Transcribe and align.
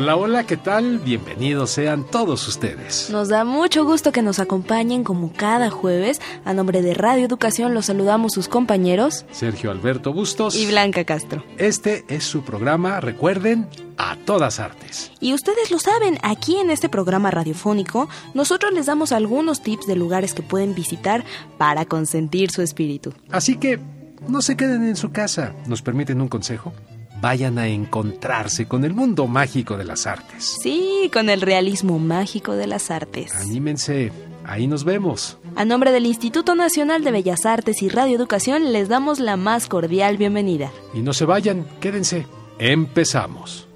Hola, 0.00 0.14
hola, 0.14 0.46
¿qué 0.46 0.56
tal? 0.56 1.00
Bienvenidos 1.00 1.70
sean 1.70 2.04
todos 2.04 2.46
ustedes. 2.46 3.10
Nos 3.10 3.28
da 3.28 3.42
mucho 3.44 3.84
gusto 3.84 4.12
que 4.12 4.22
nos 4.22 4.38
acompañen 4.38 5.02
como 5.02 5.32
cada 5.32 5.70
jueves. 5.70 6.20
A 6.44 6.54
nombre 6.54 6.82
de 6.82 6.94
Radio 6.94 7.24
Educación 7.26 7.74
los 7.74 7.86
saludamos 7.86 8.32
sus 8.32 8.46
compañeros 8.46 9.26
Sergio 9.32 9.72
Alberto 9.72 10.12
Bustos 10.12 10.54
y 10.54 10.68
Blanca 10.68 11.02
Castro. 11.02 11.42
Este 11.56 12.04
es 12.06 12.22
su 12.22 12.42
programa, 12.42 13.00
recuerden, 13.00 13.66
a 13.96 14.14
todas 14.24 14.60
artes. 14.60 15.10
Y 15.18 15.34
ustedes 15.34 15.72
lo 15.72 15.80
saben, 15.80 16.18
aquí 16.22 16.58
en 16.58 16.70
este 16.70 16.88
programa 16.88 17.32
radiofónico, 17.32 18.08
nosotros 18.34 18.72
les 18.72 18.86
damos 18.86 19.10
algunos 19.10 19.62
tips 19.62 19.88
de 19.88 19.96
lugares 19.96 20.32
que 20.32 20.44
pueden 20.44 20.76
visitar 20.76 21.24
para 21.56 21.86
consentir 21.86 22.52
su 22.52 22.62
espíritu. 22.62 23.14
Así 23.32 23.56
que 23.56 23.80
no 24.28 24.42
se 24.42 24.56
queden 24.56 24.86
en 24.86 24.94
su 24.94 25.10
casa. 25.10 25.54
¿Nos 25.66 25.82
permiten 25.82 26.20
un 26.20 26.28
consejo? 26.28 26.72
Vayan 27.20 27.58
a 27.58 27.68
encontrarse 27.68 28.66
con 28.66 28.84
el 28.84 28.94
mundo 28.94 29.26
mágico 29.26 29.76
de 29.76 29.84
las 29.84 30.06
artes. 30.06 30.58
Sí, 30.62 31.10
con 31.12 31.30
el 31.30 31.40
realismo 31.40 31.98
mágico 31.98 32.54
de 32.54 32.66
las 32.66 32.90
artes. 32.90 33.34
Anímense, 33.34 34.12
ahí 34.44 34.66
nos 34.66 34.84
vemos. 34.84 35.38
A 35.56 35.64
nombre 35.64 35.92
del 35.92 36.06
Instituto 36.06 36.54
Nacional 36.54 37.04
de 37.04 37.12
Bellas 37.12 37.46
Artes 37.46 37.82
y 37.82 37.88
Radio 37.88 38.16
Educación 38.16 38.72
les 38.72 38.88
damos 38.88 39.18
la 39.20 39.36
más 39.36 39.66
cordial 39.66 40.16
bienvenida. 40.16 40.70
Y 40.94 41.00
no 41.00 41.12
se 41.12 41.24
vayan, 41.24 41.66
quédense. 41.80 42.26
Empezamos. 42.58 43.67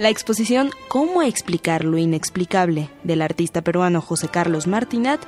La 0.00 0.08
exposición 0.08 0.70
¿Cómo 0.88 1.20
explicar 1.20 1.84
lo 1.84 1.98
inexplicable? 1.98 2.88
del 3.04 3.20
artista 3.20 3.60
peruano 3.60 4.00
José 4.00 4.28
Carlos 4.28 4.66
Martinat 4.66 5.20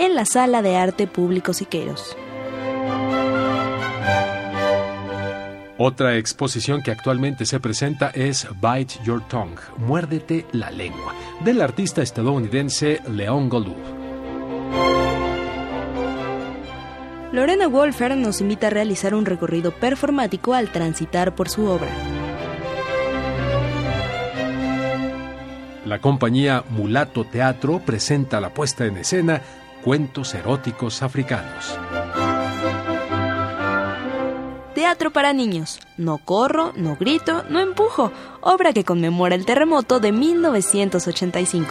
en 0.00 0.16
la 0.16 0.24
Sala 0.24 0.62
de 0.62 0.74
Arte 0.74 1.06
Público 1.06 1.52
Siqueiros. 1.52 2.16
Otra 5.78 6.16
exposición 6.16 6.82
que 6.82 6.90
actualmente 6.90 7.46
se 7.46 7.60
presenta 7.60 8.08
es 8.08 8.48
Bite 8.60 8.94
Your 9.04 9.22
Tongue, 9.28 9.60
Muérdete 9.76 10.44
la 10.50 10.72
lengua, 10.72 11.14
del 11.44 11.62
artista 11.62 12.02
estadounidense 12.02 13.00
León 13.08 13.48
Golub. 13.48 13.76
Lorena 17.30 17.68
Wolfer 17.68 18.16
nos 18.16 18.40
invita 18.40 18.66
a 18.66 18.70
realizar 18.70 19.14
un 19.14 19.24
recorrido 19.24 19.70
performático 19.70 20.52
al 20.52 20.72
transitar 20.72 21.36
por 21.36 21.48
su 21.48 21.66
obra. 21.66 22.15
La 25.86 26.00
compañía 26.00 26.64
Mulato 26.68 27.22
Teatro 27.22 27.78
presenta 27.78 28.40
la 28.40 28.52
puesta 28.52 28.86
en 28.86 28.96
escena 28.96 29.40
Cuentos 29.84 30.34
eróticos 30.34 31.00
africanos. 31.00 31.78
Teatro 34.74 35.12
para 35.12 35.32
niños. 35.32 35.78
No 35.96 36.18
corro, 36.18 36.72
no 36.74 36.96
grito, 36.96 37.44
no 37.50 37.60
empujo. 37.60 38.10
Obra 38.40 38.72
que 38.72 38.82
conmemora 38.82 39.36
el 39.36 39.46
terremoto 39.46 40.00
de 40.00 40.10
1985. 40.10 41.70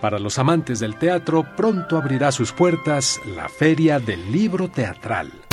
Para 0.00 0.20
los 0.20 0.38
amantes 0.38 0.78
del 0.78 0.94
teatro, 0.94 1.44
pronto 1.56 1.96
abrirá 1.96 2.30
sus 2.30 2.52
puertas 2.52 3.20
la 3.34 3.48
Feria 3.48 3.98
del 3.98 4.30
Libro 4.30 4.68
Teatral. 4.68 5.47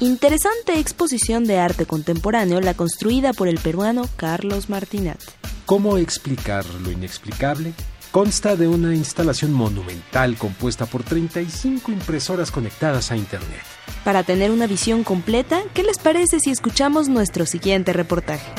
Interesante 0.00 0.78
exposición 0.78 1.44
de 1.44 1.58
arte 1.58 1.86
contemporáneo 1.86 2.60
la 2.60 2.74
construida 2.74 3.32
por 3.32 3.48
el 3.48 3.58
peruano 3.58 4.02
Carlos 4.16 4.68
Martinat. 4.68 5.18
¿Cómo 5.64 5.96
explicar 5.96 6.66
lo 6.82 6.90
inexplicable? 6.90 7.72
Consta 8.10 8.56
de 8.56 8.68
una 8.68 8.94
instalación 8.94 9.54
monumental 9.54 10.36
compuesta 10.36 10.84
por 10.84 11.02
35 11.02 11.90
impresoras 11.92 12.50
conectadas 12.50 13.10
a 13.10 13.16
Internet. 13.16 13.62
Para 14.04 14.22
tener 14.22 14.50
una 14.50 14.66
visión 14.66 15.02
completa, 15.02 15.62
¿qué 15.72 15.82
les 15.82 15.98
parece 15.98 16.40
si 16.40 16.50
escuchamos 16.50 17.08
nuestro 17.08 17.46
siguiente 17.46 17.94
reportaje? 17.94 18.52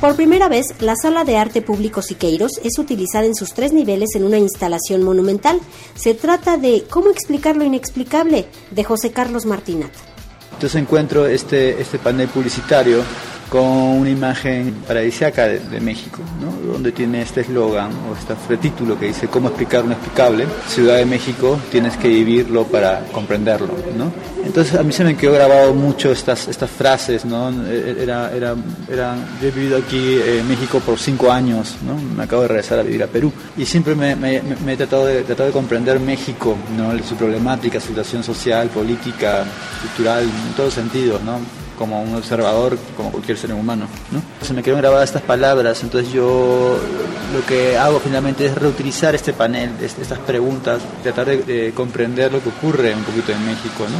Por 0.00 0.14
primera 0.14 0.48
vez, 0.50 0.66
la 0.80 0.94
Sala 0.94 1.24
de 1.24 1.38
Arte 1.38 1.62
Público 1.62 2.02
Siqueiros 2.02 2.60
es 2.62 2.78
utilizada 2.78 3.24
en 3.24 3.34
sus 3.34 3.54
tres 3.54 3.72
niveles 3.72 4.10
en 4.14 4.24
una 4.24 4.36
instalación 4.36 5.02
monumental. 5.02 5.58
Se 5.94 6.12
trata 6.12 6.58
de 6.58 6.84
¿Cómo 6.90 7.10
explicar 7.10 7.56
lo 7.56 7.64
inexplicable? 7.64 8.44
de 8.70 8.84
José 8.84 9.12
Carlos 9.12 9.46
Martinat. 9.46 9.90
Entonces 10.52 10.80
encuentro 10.80 11.26
este, 11.26 11.80
este 11.80 11.98
panel 11.98 12.28
publicitario 12.28 13.02
con 13.48 13.62
una 13.62 14.10
imagen 14.10 14.74
paradisiaca 14.86 15.46
de, 15.46 15.80
México, 15.80 16.20
¿no? 16.40 16.72
donde 16.72 16.90
tiene 16.90 17.22
este 17.22 17.42
eslogan 17.42 17.90
o 18.10 18.16
este 18.16 18.56
título 18.56 18.98
que 18.98 19.06
dice 19.06 19.28
cómo 19.28 19.48
explicar 19.48 19.80
lo 19.80 19.86
inexplicable. 19.86 20.46
Ciudad 20.66 20.96
de 20.96 21.06
México, 21.06 21.58
tienes 21.70 21.96
que 21.96 22.08
vivirlo 22.08 22.64
para 22.64 23.04
comprenderlo. 23.12 23.68
¿no? 23.96 24.12
Entonces 24.44 24.74
a 24.74 24.82
mí 24.82 24.92
se 24.92 25.04
me 25.04 25.16
quedó 25.16 25.34
grabado 25.34 25.74
mucho 25.74 26.10
estas, 26.10 26.48
estas 26.48 26.70
frases. 26.70 27.24
¿no? 27.24 27.50
Era, 27.66 28.34
era, 28.34 28.54
era, 28.90 29.16
yo 29.40 29.48
he 29.48 29.50
vivido 29.50 29.78
aquí 29.78 30.18
en 30.24 30.48
México 30.48 30.80
por 30.80 30.98
cinco 30.98 31.30
años, 31.30 31.76
¿no? 31.86 31.94
me 31.96 32.24
acabo 32.24 32.42
de 32.42 32.48
regresar 32.48 32.80
a 32.80 32.82
vivir 32.82 33.02
a 33.02 33.06
Perú 33.06 33.32
y 33.56 33.64
siempre 33.64 33.94
me, 33.94 34.16
me, 34.16 34.42
me 34.42 34.72
he 34.72 34.76
tratado 34.76 35.06
de, 35.06 35.22
tratado 35.22 35.48
de 35.48 35.52
comprender 35.52 36.00
México, 36.00 36.56
¿no? 36.76 36.96
su 37.04 37.14
problemática, 37.14 37.78
su 37.80 37.88
situación 37.88 38.24
social, 38.24 38.68
política, 38.68 39.44
cultural, 39.82 40.24
en 40.24 40.54
todos 40.56 40.74
sentidos. 40.74 41.22
¿no? 41.22 41.65
Como 41.76 42.02
un 42.02 42.14
observador, 42.14 42.78
como 42.96 43.10
cualquier 43.10 43.38
ser 43.38 43.52
humano. 43.52 43.86
¿no? 44.10 44.22
Se 44.44 44.52
me 44.52 44.62
quedaron 44.62 44.82
grabadas 44.82 45.10
estas 45.10 45.22
palabras, 45.22 45.82
entonces 45.82 46.12
yo 46.12 46.78
lo 47.32 47.46
que 47.46 47.76
hago 47.76 48.00
finalmente 48.00 48.46
es 48.46 48.54
reutilizar 48.54 49.14
este 49.14 49.32
panel, 49.32 49.70
estas 49.80 50.18
preguntas, 50.20 50.82
tratar 51.02 51.26
de, 51.26 51.72
comprender 51.74 52.32
lo 52.32 52.42
que 52.42 52.48
ocurre 52.48 52.94
un 52.94 53.04
poquito 53.04 53.32
en 53.32 53.44
México. 53.46 53.84
¿no? 53.84 53.98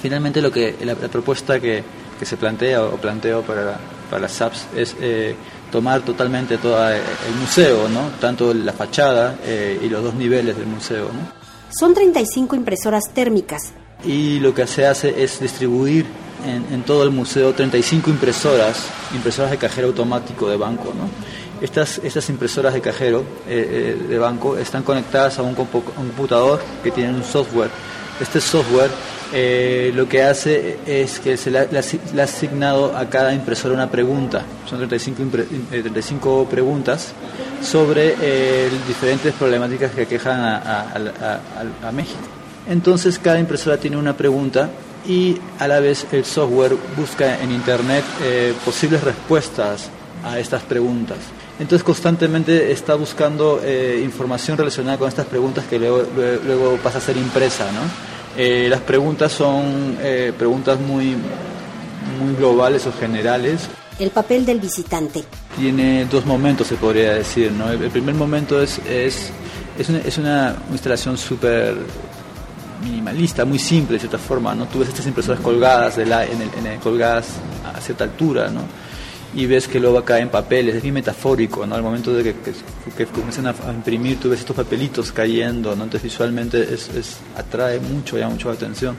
Finalmente 0.00 0.40
lo 0.40 0.50
que 0.50 0.76
la, 0.82 0.94
propuesta 0.94 1.60
que, 1.60 1.84
que, 2.18 2.26
se 2.26 2.36
plantea 2.36 2.82
o 2.84 2.96
planteo 2.96 3.42
para, 3.42 3.78
para 4.08 4.22
las 4.22 4.32
SAPs 4.32 4.66
es 4.74 4.96
eh, 5.00 5.34
tomar 5.70 6.02
totalmente 6.02 6.58
todo 6.58 6.88
el 6.90 7.34
museo, 7.40 7.88
¿no? 7.88 8.08
tanto 8.20 8.52
la 8.52 8.72
fachada 8.72 9.38
eh, 9.44 9.80
y 9.82 9.88
los 9.88 10.02
dos 10.02 10.14
niveles 10.14 10.56
del 10.56 10.66
museo. 10.66 11.04
¿no? 11.04 11.40
Son 11.78 11.94
35 11.94 12.56
impresoras 12.56 13.04
térmicas. 13.14 13.72
Y 14.04 14.40
lo 14.40 14.54
que 14.54 14.66
se 14.66 14.86
hace 14.86 15.22
es 15.22 15.40
distribuir 15.40 16.06
en, 16.46 16.82
todo 16.82 17.02
el 17.02 17.10
museo 17.10 17.52
35 17.52 18.10
impresoras, 18.10 18.86
impresoras 19.14 19.50
de 19.50 19.58
cajero 19.58 19.88
automático 19.88 20.48
de 20.48 20.56
banco. 20.56 20.92
¿no? 20.96 21.08
Estas, 21.60 22.00
impresoras 22.28 22.72
de 22.72 22.80
cajero 22.80 23.20
eh, 23.46 23.96
eh, 24.00 24.06
de 24.08 24.18
banco 24.18 24.56
están 24.56 24.82
conectadas 24.82 25.38
a 25.38 25.42
un, 25.42 25.54
computador 25.54 26.60
que 26.82 26.90
tiene 26.90 27.14
un 27.14 27.24
software. 27.24 27.70
Este 28.20 28.40
software 28.40 28.90
eh, 29.32 29.92
lo 29.94 30.08
que 30.08 30.22
hace 30.22 30.78
es 30.86 31.20
que 31.20 31.36
se 31.36 31.50
le, 31.50 31.58
ha 31.58 32.22
asignado 32.22 32.96
a 32.96 33.08
cada 33.08 33.32
impresora 33.32 33.74
una 33.74 33.90
pregunta. 33.90 34.42
Son 34.68 34.78
35, 34.78 35.22
35 35.70 36.46
preguntas 36.50 37.12
sobre 37.62 38.16
diferentes 38.88 39.34
problemáticas 39.34 39.92
que 39.92 40.02
aquejan 40.02 40.40
a 40.42 41.92
México. 41.92 42.39
Entonces 42.70 43.18
cada 43.18 43.40
impresora 43.40 43.78
tiene 43.78 43.96
una 43.96 44.16
pregunta 44.16 44.70
y 45.06 45.36
a 45.58 45.66
la 45.66 45.80
vez 45.80 46.06
el 46.12 46.24
software 46.24 46.76
busca 46.96 47.40
en 47.40 47.50
Internet 47.50 48.04
eh, 48.22 48.54
posibles 48.64 49.02
respuestas 49.02 49.90
a 50.22 50.38
estas 50.38 50.62
preguntas. 50.62 51.18
Entonces 51.58 51.82
constantemente 51.82 52.70
está 52.70 52.94
buscando 52.94 53.60
eh, 53.62 54.00
información 54.04 54.56
relacionada 54.56 54.98
con 54.98 55.08
estas 55.08 55.26
preguntas 55.26 55.64
que 55.68 55.80
luego, 55.80 56.04
luego, 56.14 56.76
pasa 56.76 56.98
a 56.98 57.00
ser 57.00 57.16
impresa. 57.16 57.66
¿no? 57.72 57.80
Eh, 58.36 58.68
las 58.70 58.80
preguntas 58.80 59.32
son 59.32 59.96
preguntas 60.38 60.78
muy, 60.78 61.16
muy 62.22 62.36
globales 62.38 62.86
o 62.86 62.92
generales. 62.92 63.68
El 63.98 64.10
papel 64.10 64.46
del 64.46 64.60
visitante. 64.60 65.24
Tiene 65.58 66.04
dos 66.04 66.24
momentos, 66.24 66.68
se 66.68 66.76
podría 66.76 67.14
decir. 67.14 67.50
¿no? 67.50 67.68
El, 67.68 67.90
primer 67.90 68.14
momento 68.14 68.62
es, 68.62 68.78
es, 68.88 69.30
es, 69.76 69.88
una, 69.88 69.98
es 69.98 70.18
una 70.18 70.56
instalación 70.70 71.18
súper 71.18 71.74
minimalista, 72.82 73.44
muy 73.44 73.58
simple 73.58 73.94
de 73.94 74.00
cierta 74.00 74.18
forma, 74.18 74.54
¿no? 74.54 74.66
Tú 74.66 74.78
ves 74.78 74.88
estas 74.88 75.06
impresoras 75.06 75.40
colgadas, 75.40 75.96
de 75.96 76.06
la, 76.06 76.24
en 76.24 76.40
el, 76.40 76.78
colgadas 76.80 77.36
a 77.74 77.80
cierta 77.80 78.04
altura, 78.04 78.50
¿no? 78.50 78.62
y 79.32 79.46
ves 79.46 79.68
que 79.68 79.78
luego 79.78 80.04
cae 80.04 80.22
en 80.22 80.28
papeles, 80.28 80.74
es 80.74 80.82
bien 80.82 80.94
metafórico, 80.94 81.64
¿no? 81.64 81.76
Al 81.76 81.82
momento 81.82 82.12
de 82.12 82.24
que, 82.24 82.34
que, 82.96 83.06
comienzan 83.06 83.46
a, 83.46 83.54
imprimir, 83.72 84.18
tú 84.18 84.30
ves 84.30 84.40
estos 84.40 84.56
papelitos 84.56 85.12
cayendo, 85.12 85.76
¿no? 85.76 85.84
Entonces 85.84 86.10
visualmente 86.10 86.62
es 86.62 87.18
atrae 87.36 87.78
mucho, 87.78 88.18
llama 88.18 88.32
mucho 88.32 88.48
la 88.48 88.54
atención, 88.54 88.96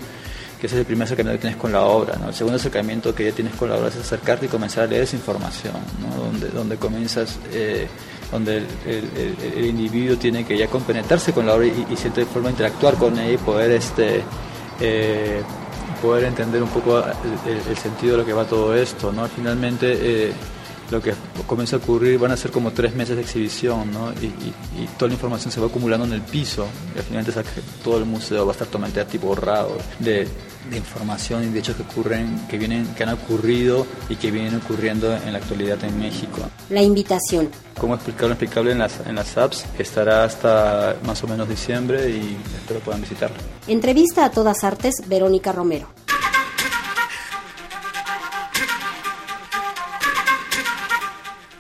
que 0.60 0.68
ese 0.68 0.78
es 0.78 0.80
el 0.82 0.86
primer 0.86 1.06
acercamiento 1.06 1.38
que 1.38 1.42
tienes 1.42 1.60
con 1.60 1.74
la 1.74 1.82
obra, 1.82 2.16
¿no? 2.18 2.30
El 2.30 2.34
segundo 2.34 2.58
acercamiento 2.58 3.14
que 3.14 3.26
ya 3.26 3.32
tienes 3.34 3.56
con 3.56 3.70
la 3.70 3.76
obra 3.76 3.90
es 3.90 3.98
acercarte 3.98 4.46
y 4.46 4.50
comenzar 4.50 4.86
a 4.86 4.88
leer 4.88 5.04
esa 5.04 5.18
información, 5.18 5.76
¿no? 6.00 6.24
Donde, 6.24 6.48
donde 6.50 6.78
comienzas... 6.78 7.38
Eh, 7.52 7.88
donde 8.32 8.66
el, 8.86 9.66
individuo 9.66 10.18
tiene 10.18 10.46
que 10.46 10.58
ya 10.58 10.68
compenetrarse 10.68 11.34
con 11.34 11.46
la 11.46 11.54
obra 11.54 11.68
y, 11.68 11.86
y 11.90 11.96
cierta 11.96 12.26
forma 12.26 12.50
interactuar 12.50 12.96
con 12.96 13.18
ella 13.20 13.34
y 13.34 13.38
poder 13.38 13.72
este 13.72 14.24
eh, 14.80 15.42
poder 16.02 16.26
entender 16.26 16.64
un 16.64 16.70
poco 16.70 17.04
el, 17.46 17.78
sentido 17.78 18.14
de 18.14 18.18
lo 18.20 18.26
que 18.26 18.34
va 18.34 18.46
todo 18.46 18.76
esto, 18.76 19.12
¿no? 19.12 19.28
Finalmente 19.28 20.30
eh, 20.30 20.34
lo 20.92 21.02
que 21.02 21.14
comienza 21.48 21.78
a 21.78 21.80
ocurrir 21.80 22.20
van 22.20 22.32
a 22.32 22.38
ser 22.38 22.52
como 22.52 22.72
tres 22.72 22.94
meses 22.94 23.16
de 23.16 23.22
exhibición, 23.22 23.92
¿no? 23.92 24.12
Y, 24.14 24.42
toda 24.98 25.10
la 25.10 25.14
información 25.14 25.52
se 25.52 25.60
va 25.62 25.68
acumulando 25.68 26.06
en 26.06 26.14
el 26.14 26.22
piso 26.22 26.68
y 26.96 27.00
al 27.00 27.04
final 27.06 27.26
todo 27.84 27.98
el 27.98 28.06
museo 28.06 28.46
va 28.46 28.52
a 28.52 28.54
estar 28.54 28.68
totalmente 28.68 29.04
tipo 29.06 29.28
borrado 29.28 29.78
de, 30.00 30.28
de, 30.70 30.78
información 30.78 31.44
y 31.44 31.48
de 31.48 31.60
hechos 31.60 31.76
que 31.76 31.84
ocurren, 31.84 32.48
que 32.48 32.58
vienen, 32.58 32.86
que 32.96 33.04
han 33.04 33.10
ocurrido 33.10 33.86
y 34.10 34.16
que 34.16 34.32
vienen 34.32 34.56
ocurriendo 34.56 35.16
en 35.16 35.32
la 35.32 35.40
actualidad 35.40 35.84
en 35.84 35.98
México. 36.00 36.42
La 36.70 36.82
invitación. 36.82 37.50
Cómo 37.80 37.96
explicar 37.96 38.26
lo 38.26 38.34
explicable 38.34 38.72
en 38.72 38.80
las, 38.80 39.00
en 39.06 39.16
las 39.16 39.38
apps, 39.38 39.66
estará 39.80 40.24
hasta 40.24 40.98
más 41.06 41.24
o 41.24 41.28
menos 41.28 41.48
diciembre 41.48 42.10
y 42.10 42.38
espero 42.56 42.80
puedan 42.82 43.02
visitarlo. 43.02 43.38
Entrevista 43.68 44.26
a 44.26 44.32
todas 44.32 44.64
artes, 44.64 44.96
Verónica 45.08 45.52
Romero. 45.52 45.88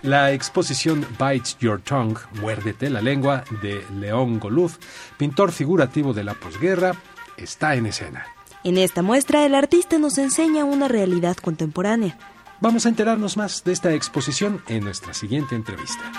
La 0.03 0.31
exposición 0.31 1.05
Bites 1.19 1.57
Your 1.59 1.79
Tongue, 1.79 2.19
Muérdete 2.41 2.89
la 2.89 3.01
lengua, 3.01 3.43
de 3.61 3.85
León 3.99 4.39
Goluf, 4.39 4.77
pintor 5.17 5.51
figurativo 5.51 6.11
de 6.13 6.23
la 6.23 6.33
posguerra, 6.33 6.95
está 7.37 7.75
en 7.75 7.85
escena. 7.85 8.25
En 8.63 8.77
esta 8.77 9.03
muestra, 9.03 9.45
el 9.45 9.53
artista 9.53 9.99
nos 9.99 10.17
enseña 10.17 10.65
una 10.65 10.87
realidad 10.87 11.37
contemporánea. 11.37 12.17
Vamos 12.61 12.85
a 12.85 12.89
enterarnos 12.89 13.37
más 13.37 13.63
de 13.63 13.73
esta 13.73 13.93
exposición 13.93 14.63
en 14.67 14.83
nuestra 14.83 15.13
siguiente 15.13 15.55
entrevista. 15.55 16.11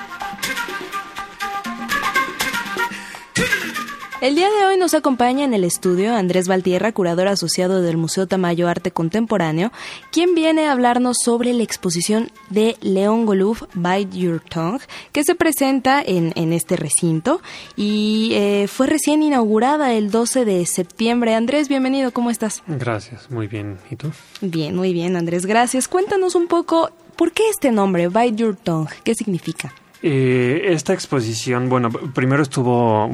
El 4.22 4.36
día 4.36 4.48
de 4.50 4.66
hoy 4.66 4.76
nos 4.76 4.94
acompaña 4.94 5.44
en 5.44 5.52
el 5.52 5.64
estudio 5.64 6.14
Andrés 6.14 6.46
Valtierra, 6.46 6.92
curador 6.92 7.26
asociado 7.26 7.82
del 7.82 7.96
Museo 7.96 8.28
Tamayo 8.28 8.68
Arte 8.68 8.92
Contemporáneo, 8.92 9.72
quien 10.12 10.36
viene 10.36 10.66
a 10.66 10.70
hablarnos 10.70 11.16
sobre 11.24 11.52
la 11.52 11.64
exposición 11.64 12.30
de 12.48 12.76
León 12.82 13.26
Goluf, 13.26 13.64
Bite 13.74 14.16
Your 14.16 14.40
Tongue, 14.40 14.78
que 15.10 15.24
se 15.24 15.34
presenta 15.34 16.00
en, 16.00 16.32
en 16.36 16.52
este 16.52 16.76
recinto 16.76 17.42
y 17.74 18.30
eh, 18.34 18.68
fue 18.68 18.86
recién 18.86 19.24
inaugurada 19.24 19.92
el 19.92 20.12
12 20.12 20.44
de 20.44 20.66
septiembre. 20.66 21.34
Andrés, 21.34 21.68
bienvenido, 21.68 22.12
¿cómo 22.12 22.30
estás? 22.30 22.62
Gracias, 22.68 23.28
muy 23.28 23.48
bien. 23.48 23.78
¿Y 23.90 23.96
tú? 23.96 24.12
Bien, 24.40 24.76
muy 24.76 24.92
bien, 24.92 25.16
Andrés, 25.16 25.46
gracias. 25.46 25.88
Cuéntanos 25.88 26.36
un 26.36 26.46
poco, 26.46 26.92
¿por 27.16 27.32
qué 27.32 27.48
este 27.50 27.72
nombre, 27.72 28.06
Bite 28.06 28.36
Your 28.36 28.54
Tongue? 28.54 28.88
¿Qué 29.02 29.16
significa? 29.16 29.74
Eh, 30.04 30.72
esta 30.72 30.92
exposición, 30.92 31.68
bueno, 31.68 31.88
primero 31.88 32.42
estuvo 32.42 33.08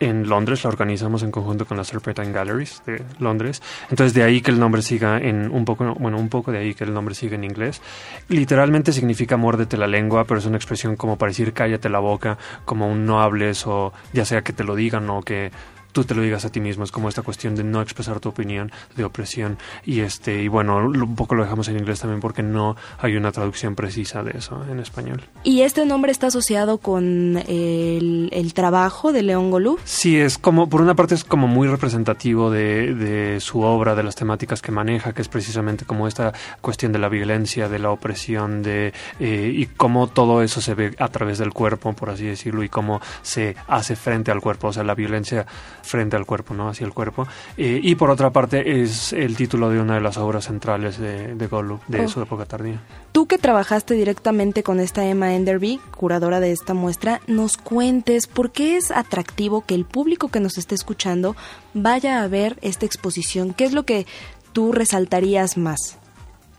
en 0.00 0.28
Londres, 0.28 0.64
la 0.64 0.70
organizamos 0.70 1.22
en 1.22 1.30
conjunto 1.30 1.66
con 1.66 1.76
la 1.76 1.84
Serpentine 1.84 2.32
Galleries 2.32 2.82
de 2.84 3.00
Londres. 3.20 3.62
Entonces 3.90 4.12
de 4.12 4.24
ahí 4.24 4.40
que 4.40 4.50
el 4.50 4.58
nombre 4.58 4.82
siga 4.82 5.18
en 5.18 5.50
un 5.52 5.64
poco, 5.64 5.94
bueno, 5.94 6.18
un 6.18 6.28
poco 6.28 6.50
de 6.50 6.58
ahí 6.58 6.74
que 6.74 6.82
el 6.82 6.92
nombre 6.92 7.14
siga 7.14 7.36
en 7.36 7.44
inglés. 7.44 7.80
Literalmente 8.28 8.92
significa 8.92 9.36
muérdete 9.36 9.76
la 9.76 9.86
lengua, 9.86 10.24
pero 10.24 10.40
es 10.40 10.46
una 10.46 10.56
expresión 10.56 10.96
como 10.96 11.16
para 11.16 11.30
decir 11.30 11.52
cállate 11.52 11.88
la 11.88 12.00
boca, 12.00 12.38
como 12.64 12.90
un 12.90 13.06
no 13.06 13.22
hables 13.22 13.64
o 13.66 13.92
ya 14.12 14.24
sea 14.24 14.42
que 14.42 14.52
te 14.52 14.64
lo 14.64 14.74
digan 14.74 15.08
o 15.10 15.22
que 15.22 15.52
tú 15.92 16.04
te 16.04 16.14
lo 16.14 16.22
digas 16.22 16.44
a 16.44 16.50
ti 16.50 16.60
mismo. 16.60 16.84
Es 16.84 16.90
como 16.90 17.08
esta 17.08 17.22
cuestión 17.22 17.54
de 17.54 17.64
no 17.64 17.80
expresar 17.80 18.20
tu 18.20 18.28
opinión, 18.28 18.72
de 18.96 19.04
opresión. 19.04 19.58
Y 19.84 20.00
este 20.00 20.42
y 20.42 20.48
bueno, 20.48 20.78
un 20.78 21.14
poco 21.14 21.34
lo 21.34 21.42
dejamos 21.42 21.68
en 21.68 21.78
inglés 21.78 22.00
también 22.00 22.20
porque 22.20 22.42
no 22.42 22.76
hay 22.98 23.16
una 23.16 23.32
traducción 23.32 23.74
precisa 23.74 24.22
de 24.22 24.38
eso 24.38 24.64
en 24.70 24.80
español. 24.80 25.22
¿Y 25.44 25.62
este 25.62 25.84
nombre 25.86 26.12
está 26.12 26.28
asociado 26.28 26.78
con 26.78 27.38
el, 27.46 28.28
el 28.32 28.54
trabajo 28.54 29.12
de 29.12 29.22
León 29.22 29.50
Golú? 29.50 29.78
Sí, 29.84 30.18
es 30.18 30.38
como, 30.38 30.68
por 30.68 30.80
una 30.80 30.94
parte 30.94 31.14
es 31.14 31.24
como 31.24 31.46
muy 31.46 31.68
representativo 31.68 32.50
de, 32.50 32.94
de 32.94 33.40
su 33.40 33.60
obra, 33.60 33.94
de 33.94 34.02
las 34.02 34.14
temáticas 34.14 34.62
que 34.62 34.72
maneja, 34.72 35.12
que 35.12 35.22
es 35.22 35.28
precisamente 35.28 35.84
como 35.84 36.08
esta 36.08 36.32
cuestión 36.60 36.92
de 36.92 36.98
la 36.98 37.08
violencia, 37.08 37.68
de 37.68 37.78
la 37.78 37.90
opresión, 37.90 38.62
de 38.62 38.92
eh, 39.20 39.52
y 39.54 39.66
cómo 39.66 40.08
todo 40.08 40.42
eso 40.42 40.60
se 40.60 40.74
ve 40.74 40.94
a 40.98 41.08
través 41.08 41.38
del 41.38 41.52
cuerpo, 41.52 41.92
por 41.92 42.10
así 42.10 42.24
decirlo, 42.24 42.62
y 42.62 42.68
cómo 42.68 43.00
se 43.22 43.56
hace 43.68 43.96
frente 43.96 44.30
al 44.30 44.40
cuerpo. 44.40 44.68
O 44.68 44.72
sea, 44.72 44.84
la 44.84 44.94
violencia 44.94 45.46
frente 45.82 46.16
al 46.16 46.26
cuerpo, 46.26 46.54
¿no? 46.54 46.68
Hacia 46.68 46.86
el 46.86 46.92
cuerpo. 46.92 47.26
Eh, 47.56 47.80
y 47.82 47.94
por 47.94 48.10
otra 48.10 48.30
parte 48.30 48.82
es 48.82 49.12
el 49.12 49.36
título 49.36 49.68
de 49.70 49.80
una 49.80 49.94
de 49.94 50.00
las 50.00 50.16
obras 50.16 50.46
centrales 50.46 50.98
de, 50.98 51.34
de 51.34 51.48
de 51.88 52.00
oh. 52.00 52.08
su 52.08 52.22
época 52.22 52.46
tardía. 52.46 52.80
Tú 53.12 53.26
que 53.26 53.38
trabajaste 53.38 53.94
directamente 53.94 54.62
con 54.62 54.80
esta 54.80 55.04
Emma 55.04 55.34
Enderby, 55.34 55.80
curadora 55.96 56.40
de 56.40 56.52
esta 56.52 56.72
muestra, 56.72 57.20
nos 57.26 57.56
cuentes 57.56 58.26
por 58.26 58.52
qué 58.52 58.76
es 58.76 58.90
atractivo 58.90 59.62
que 59.66 59.74
el 59.74 59.84
público 59.84 60.28
que 60.28 60.40
nos 60.40 60.56
esté 60.56 60.74
escuchando 60.74 61.36
vaya 61.74 62.22
a 62.22 62.28
ver 62.28 62.58
esta 62.62 62.86
exposición. 62.86 63.52
¿Qué 63.52 63.64
es 63.64 63.72
lo 63.72 63.84
que 63.84 64.06
tú 64.52 64.72
resaltarías 64.72 65.56
más? 65.58 65.98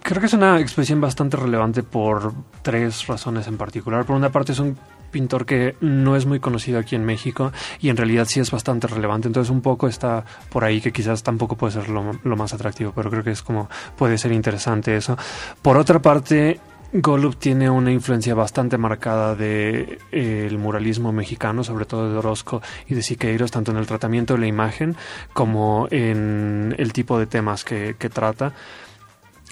Creo 0.03 0.19
que 0.19 0.25
es 0.25 0.33
una 0.33 0.59
exposición 0.59 0.99
bastante 0.99 1.37
relevante 1.37 1.81
por 1.81 2.33
tres 2.61 3.07
razones 3.07 3.47
en 3.47 3.57
particular. 3.57 4.05
Por 4.05 4.17
una 4.17 4.31
parte 4.31 4.51
es 4.51 4.59
un 4.59 4.77
pintor 5.13 5.45
que 5.45 5.77
no 5.79 6.17
es 6.17 6.25
muy 6.25 6.41
conocido 6.41 6.79
aquí 6.79 6.95
en 6.95 7.05
México 7.05 7.53
y 7.79 7.87
en 7.87 7.95
realidad 7.95 8.25
sí 8.27 8.41
es 8.41 8.51
bastante 8.51 8.87
relevante. 8.87 9.29
Entonces 9.29 9.49
un 9.49 9.61
poco 9.61 9.87
está 9.87 10.25
por 10.49 10.65
ahí 10.65 10.81
que 10.81 10.91
quizás 10.91 11.23
tampoco 11.23 11.55
puede 11.55 11.71
ser 11.71 11.87
lo, 11.87 12.35
más 12.35 12.53
atractivo, 12.53 12.91
pero 12.93 13.09
creo 13.09 13.23
que 13.23 13.31
es 13.31 13.41
como 13.41 13.69
puede 13.95 14.17
ser 14.17 14.33
interesante 14.33 14.97
eso. 14.97 15.17
Por 15.61 15.77
otra 15.77 16.01
parte, 16.01 16.59
Golub 16.91 17.37
tiene 17.37 17.69
una 17.69 17.91
influencia 17.91 18.35
bastante 18.35 18.77
marcada 18.77 19.35
de 19.35 19.99
eh, 20.11 20.47
el 20.49 20.57
muralismo 20.57 21.13
mexicano, 21.13 21.63
sobre 21.63 21.85
todo 21.85 22.11
de 22.11 22.17
Orozco 22.17 22.61
y 22.87 22.95
de 22.95 23.01
Siqueiros, 23.01 23.51
tanto 23.51 23.71
en 23.71 23.77
el 23.77 23.87
tratamiento 23.87 24.33
de 24.33 24.41
la 24.41 24.47
imagen 24.47 24.95
como 25.31 25.87
en 25.91 26.75
el 26.77 26.91
tipo 26.91 27.17
de 27.17 27.27
temas 27.27 27.63
que 27.63 27.95
trata. 28.11 28.53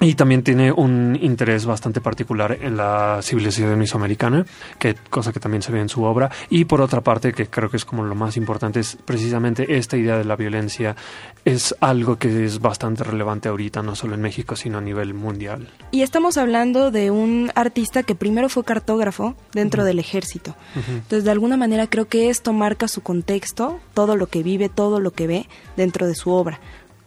Y 0.03 0.15
también 0.15 0.41
tiene 0.41 0.71
un 0.71 1.15
interés 1.21 1.67
bastante 1.67 2.01
particular 2.01 2.57
en 2.59 2.75
la 2.75 3.19
civilización 3.21 3.77
mesoamericana, 3.77 4.47
que, 4.79 4.95
cosa 4.95 5.31
que 5.31 5.39
también 5.39 5.61
se 5.61 5.71
ve 5.71 5.79
en 5.79 5.89
su 5.89 6.03
obra. 6.03 6.31
Y 6.49 6.65
por 6.65 6.81
otra 6.81 7.01
parte, 7.01 7.33
que 7.33 7.45
creo 7.45 7.69
que 7.69 7.77
es 7.77 7.85
como 7.85 8.01
lo 8.03 8.15
más 8.15 8.35
importante, 8.35 8.79
es 8.79 8.97
precisamente 9.05 9.77
esta 9.77 9.97
idea 9.97 10.17
de 10.17 10.25
la 10.25 10.35
violencia. 10.35 10.95
Es 11.45 11.75
algo 11.81 12.17
que 12.17 12.45
es 12.45 12.59
bastante 12.59 13.03
relevante 13.03 13.49
ahorita, 13.49 13.83
no 13.83 13.95
solo 13.95 14.15
en 14.15 14.21
México, 14.21 14.55
sino 14.55 14.79
a 14.79 14.81
nivel 14.81 15.13
mundial. 15.13 15.69
Y 15.91 16.01
estamos 16.01 16.37
hablando 16.37 16.89
de 16.89 17.11
un 17.11 17.51
artista 17.53 18.01
que 18.01 18.15
primero 18.15 18.49
fue 18.49 18.63
cartógrafo 18.63 19.35
dentro 19.53 19.83
del 19.83 19.99
ejército. 19.99 20.55
Entonces, 20.75 21.25
de 21.25 21.31
alguna 21.31 21.57
manera, 21.57 21.85
creo 21.85 22.07
que 22.07 22.31
esto 22.31 22.53
marca 22.53 22.87
su 22.87 23.01
contexto, 23.01 23.79
todo 23.93 24.15
lo 24.15 24.25
que 24.25 24.41
vive, 24.41 24.67
todo 24.67 24.99
lo 24.99 25.11
que 25.11 25.27
ve 25.27 25.47
dentro 25.77 26.07
de 26.07 26.15
su 26.15 26.31
obra. 26.31 26.59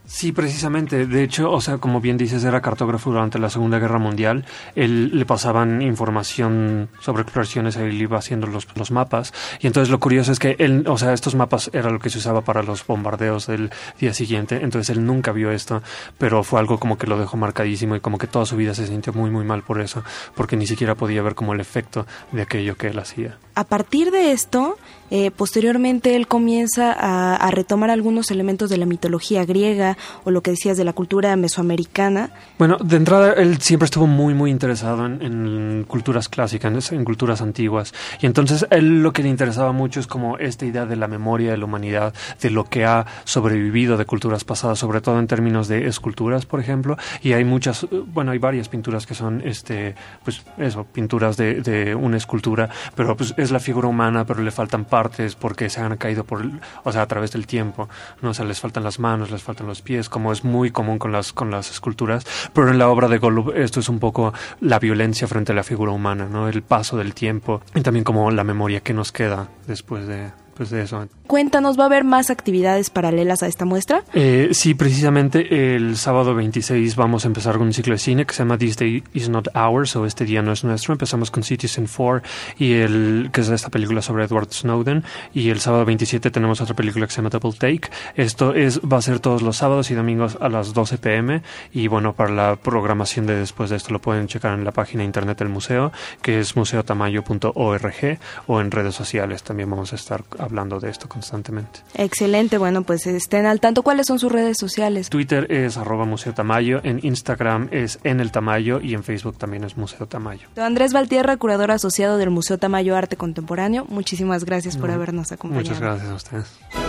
Sí, 0.06 0.32
precisamente. 0.32 1.06
De 1.06 1.22
hecho, 1.22 1.50
o 1.50 1.60
sea, 1.62 1.78
como 1.78 2.00
bien 2.00 2.18
dices, 2.18 2.44
era 2.44 2.60
cartógrafo 2.60 3.10
durante 3.10 3.38
la 3.38 3.48
Segunda 3.48 3.78
Guerra 3.78 3.98
Mundial. 3.98 4.44
Él 4.74 5.18
le 5.18 5.24
pasaban 5.24 5.80
información 5.80 6.90
sobre 7.00 7.22
exploraciones, 7.22 7.76
él 7.76 8.00
iba 8.00 8.18
haciendo 8.18 8.46
los, 8.46 8.68
los 8.76 8.90
mapas. 8.90 9.32
Y 9.60 9.66
entonces 9.66 9.90
lo 9.90 10.00
curioso 10.00 10.30
es 10.30 10.38
que 10.38 10.56
él, 10.58 10.84
o 10.88 10.98
sea, 10.98 11.14
estos 11.14 11.34
mapas 11.34 11.70
era 11.72 11.90
lo 11.90 12.00
que 12.00 12.10
se 12.10 12.18
usaba 12.18 12.42
para 12.42 12.62
los 12.62 12.86
bombardeos 12.86 13.46
del 13.46 13.70
día 13.98 14.12
siguiente. 14.12 14.60
Entonces 14.62 14.94
él 14.94 15.06
nunca 15.06 15.32
vio 15.32 15.50
esto, 15.50 15.82
pero 16.18 16.44
fue 16.44 16.60
algo 16.60 16.78
como 16.78 16.98
que 16.98 17.06
lo 17.06 17.18
dejó 17.18 17.38
marcadísimo 17.38 17.96
y 17.96 18.00
como 18.00 18.18
que 18.18 18.26
toda 18.26 18.44
su 18.44 18.56
vida 18.56 18.74
se 18.74 18.86
sintió 18.86 19.14
muy, 19.14 19.30
muy 19.30 19.44
mal 19.44 19.62
por 19.62 19.80
eso, 19.80 20.04
porque 20.34 20.56
ni 20.56 20.66
siquiera 20.66 20.94
podía 20.94 21.22
ver 21.22 21.34
como 21.34 21.54
el 21.54 21.60
efecto 21.60 22.06
de 22.30 22.42
aquello 22.42 22.76
que 22.76 22.88
él 22.88 22.98
hacía. 22.98 23.38
A 23.54 23.64
partir 23.64 24.10
de 24.10 24.32
esto, 24.32 24.76
eh, 25.16 25.30
posteriormente 25.30 26.16
él 26.16 26.26
comienza 26.26 26.92
a, 26.92 27.48
retomar 27.52 27.88
algunos 27.88 28.32
elementos 28.32 28.68
de 28.68 28.78
la 28.78 28.84
mitología 28.84 29.44
griega 29.44 29.96
o 30.24 30.32
lo 30.32 30.42
que 30.42 30.50
decías 30.50 30.76
de 30.76 30.82
la 30.82 30.92
cultura 30.92 31.36
mesoamericana. 31.36 32.30
Bueno, 32.58 32.78
de 32.82 32.96
entrada 32.96 33.32
él 33.34 33.60
siempre 33.60 33.84
estuvo 33.84 34.08
muy 34.08 34.34
muy 34.34 34.50
interesado 34.50 35.06
en, 35.06 35.84
culturas 35.86 36.28
clásicas, 36.28 36.90
en, 36.90 37.04
culturas 37.04 37.42
antiguas. 37.42 37.94
Y 38.20 38.26
entonces 38.26 38.66
él 38.70 39.04
lo 39.04 39.12
que 39.12 39.22
le 39.22 39.28
interesaba 39.28 39.70
mucho 39.70 40.00
es 40.00 40.08
como 40.08 40.36
esta 40.38 40.66
idea 40.66 40.84
de 40.84 40.96
la 40.96 41.06
memoria 41.06 41.52
de 41.52 41.58
la 41.58 41.66
humanidad, 41.66 42.12
de 42.40 42.50
lo 42.50 42.64
que 42.64 42.84
ha 42.84 43.06
sobrevivido 43.22 43.96
de 43.96 44.06
culturas 44.06 44.42
pasadas, 44.42 44.80
sobre 44.80 45.00
todo 45.00 45.20
en 45.20 45.28
términos 45.28 45.68
de 45.68 45.86
esculturas, 45.86 46.44
por 46.44 46.58
ejemplo, 46.58 46.96
y 47.22 47.34
hay 47.34 47.44
muchas, 47.44 47.86
bueno, 48.06 48.32
hay 48.32 48.38
varias 48.38 48.68
pinturas 48.68 49.06
que 49.06 49.14
son, 49.14 49.42
este, 49.44 49.94
pues 50.24 50.42
eso, 50.58 50.82
pinturas 50.92 51.36
de, 51.36 51.60
de 51.60 51.94
una 51.94 52.16
escultura, 52.16 52.68
pero 52.96 53.16
pues 53.16 53.32
es 53.36 53.52
la 53.52 53.60
figura 53.60 53.86
humana, 53.86 54.24
pero 54.24 54.42
le 54.42 54.50
faltan 54.50 54.84
partes 54.84 55.03
partes 55.04 55.34
porque 55.34 55.68
se 55.68 55.80
han 55.80 55.96
caído 55.96 56.24
por, 56.24 56.42
o 56.82 56.92
sea, 56.92 57.02
a 57.02 57.06
través 57.06 57.32
del 57.32 57.46
tiempo, 57.46 57.88
¿no? 58.22 58.30
O 58.30 58.34
sea, 58.34 58.44
les 58.44 58.60
faltan 58.60 58.84
las 58.84 58.98
manos, 58.98 59.30
les 59.30 59.42
faltan 59.42 59.66
los 59.66 59.82
pies, 59.82 60.08
como 60.08 60.32
es 60.32 60.44
muy 60.44 60.70
común 60.70 60.98
con 60.98 61.12
las, 61.12 61.32
con 61.32 61.50
las 61.50 61.70
esculturas, 61.70 62.26
pero 62.52 62.70
en 62.70 62.78
la 62.78 62.88
obra 62.88 63.08
de 63.08 63.18
Golub 63.18 63.52
esto 63.54 63.80
es 63.80 63.88
un 63.88 63.98
poco 63.98 64.32
la 64.60 64.78
violencia 64.78 65.28
frente 65.28 65.52
a 65.52 65.54
la 65.54 65.62
figura 65.62 65.92
humana, 65.92 66.26
¿no? 66.30 66.48
El 66.48 66.62
paso 66.62 66.96
del 66.96 67.12
tiempo 67.12 67.60
y 67.74 67.82
también 67.82 68.04
como 68.04 68.30
la 68.30 68.44
memoria 68.44 68.80
que 68.80 68.94
nos 68.94 69.12
queda 69.12 69.48
después 69.66 70.06
de, 70.06 70.32
pues 70.54 70.70
de 70.70 70.82
eso. 70.82 71.06
Cuéntanos, 71.26 71.78
¿va 71.78 71.84
a 71.84 71.86
haber 71.86 72.04
más 72.04 72.30
actividades 72.30 72.90
paralelas 72.90 73.42
a 73.42 73.46
esta 73.46 73.64
muestra? 73.64 74.04
Eh, 74.12 74.50
sí, 74.52 74.74
precisamente 74.74 75.74
el 75.74 75.96
sábado 75.96 76.34
26 76.34 76.96
vamos 76.96 77.24
a 77.24 77.28
empezar 77.28 77.56
con 77.58 77.66
un 77.66 77.72
ciclo 77.72 77.94
de 77.94 77.98
cine 77.98 78.26
que 78.26 78.34
se 78.34 78.40
llama 78.40 78.58
This 78.58 78.76
Day 78.76 79.02
Is 79.14 79.28
Not 79.28 79.48
Ours 79.54 79.96
o 79.96 80.06
Este 80.06 80.24
Día 80.24 80.42
No 80.42 80.52
Es 80.52 80.64
Nuestro. 80.64 80.92
Empezamos 80.92 81.30
con 81.30 81.42
Citizen 81.42 81.86
4 81.86 82.22
y 82.58 82.74
el, 82.74 83.30
que 83.32 83.40
es 83.40 83.48
esta 83.48 83.70
película 83.70 84.02
sobre 84.02 84.24
Edward 84.24 84.48
Snowden 84.52 85.04
y 85.32 85.50
el 85.50 85.60
sábado 85.60 85.84
27 85.84 86.30
tenemos 86.30 86.60
otra 86.60 86.74
película 86.74 87.06
que 87.06 87.12
se 87.12 87.16
llama 87.16 87.30
Double 87.30 87.52
Take. 87.52 87.90
Esto 88.16 88.54
es, 88.54 88.80
va 88.80 88.98
a 88.98 89.02
ser 89.02 89.20
todos 89.20 89.42
los 89.42 89.56
sábados 89.56 89.90
y 89.90 89.94
domingos 89.94 90.36
a 90.40 90.48
las 90.48 90.74
12 90.74 90.98
pm 90.98 91.42
y 91.72 91.88
bueno, 91.88 92.12
para 92.12 92.30
la 92.30 92.56
programación 92.56 93.26
de 93.26 93.36
después 93.36 93.70
de 93.70 93.76
esto 93.76 93.92
lo 93.92 94.00
pueden 94.00 94.26
checar 94.28 94.58
en 94.58 94.64
la 94.64 94.72
página 94.72 95.00
de 95.00 95.06
internet 95.06 95.38
del 95.38 95.48
museo 95.48 95.92
que 96.22 96.40
es 96.40 96.56
museotamayo.org 96.56 98.18
o 98.46 98.60
en 98.60 98.70
redes 98.70 98.94
sociales 98.94 99.42
también 99.42 99.70
vamos 99.70 99.92
a 99.92 99.96
estar 99.96 100.22
hablando 100.44 100.80
de 100.80 100.90
esto 100.90 101.08
constantemente. 101.08 101.80
Excelente, 101.94 102.58
bueno, 102.58 102.82
pues 102.82 103.06
estén 103.06 103.46
al 103.46 103.60
tanto. 103.60 103.82
¿Cuáles 103.82 104.06
son 104.06 104.18
sus 104.18 104.30
redes 104.30 104.56
sociales? 104.58 105.08
Twitter 105.10 105.50
es 105.50 105.76
arroba 105.76 106.04
Museo 106.04 106.34
Tamayo, 106.34 106.80
en 106.84 107.00
Instagram 107.02 107.68
es 107.70 107.98
en 108.04 108.20
el 108.20 108.30
Tamayo 108.30 108.80
y 108.80 108.94
en 108.94 109.02
Facebook 109.02 109.38
también 109.38 109.64
es 109.64 109.76
Museo 109.76 110.06
Tamayo. 110.06 110.48
Andrés 110.56 110.92
Valtierra, 110.92 111.36
curador 111.36 111.70
asociado 111.70 112.18
del 112.18 112.30
Museo 112.30 112.58
Tamayo 112.58 112.96
Arte 112.96 113.16
Contemporáneo, 113.16 113.86
muchísimas 113.88 114.44
gracias 114.44 114.76
por 114.76 114.90
habernos 114.90 115.32
acompañado. 115.32 115.74
Muchas 115.74 115.80
gracias 115.80 116.10
a 116.10 116.14
ustedes. 116.14 116.83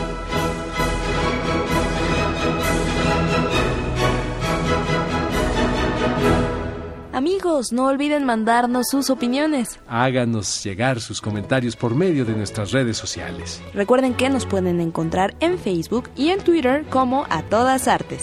Amigos, 7.25 7.71
no 7.71 7.87
olviden 7.87 8.23
mandarnos 8.23 8.85
sus 8.91 9.09
opiniones. 9.09 9.79
Háganos 9.87 10.63
llegar 10.63 11.01
sus 11.01 11.21
comentarios 11.21 11.75
por 11.75 11.95
medio 11.95 12.23
de 12.23 12.35
nuestras 12.35 12.71
redes 12.71 12.97
sociales. 12.97 13.63
Recuerden 13.73 14.13
que 14.13 14.29
nos 14.29 14.45
pueden 14.45 14.79
encontrar 14.79 15.33
en 15.39 15.57
Facebook 15.57 16.11
y 16.15 16.29
en 16.29 16.39
Twitter 16.41 16.85
como 16.87 17.25
A 17.31 17.41
Todas 17.41 17.87
Artes. 17.87 18.21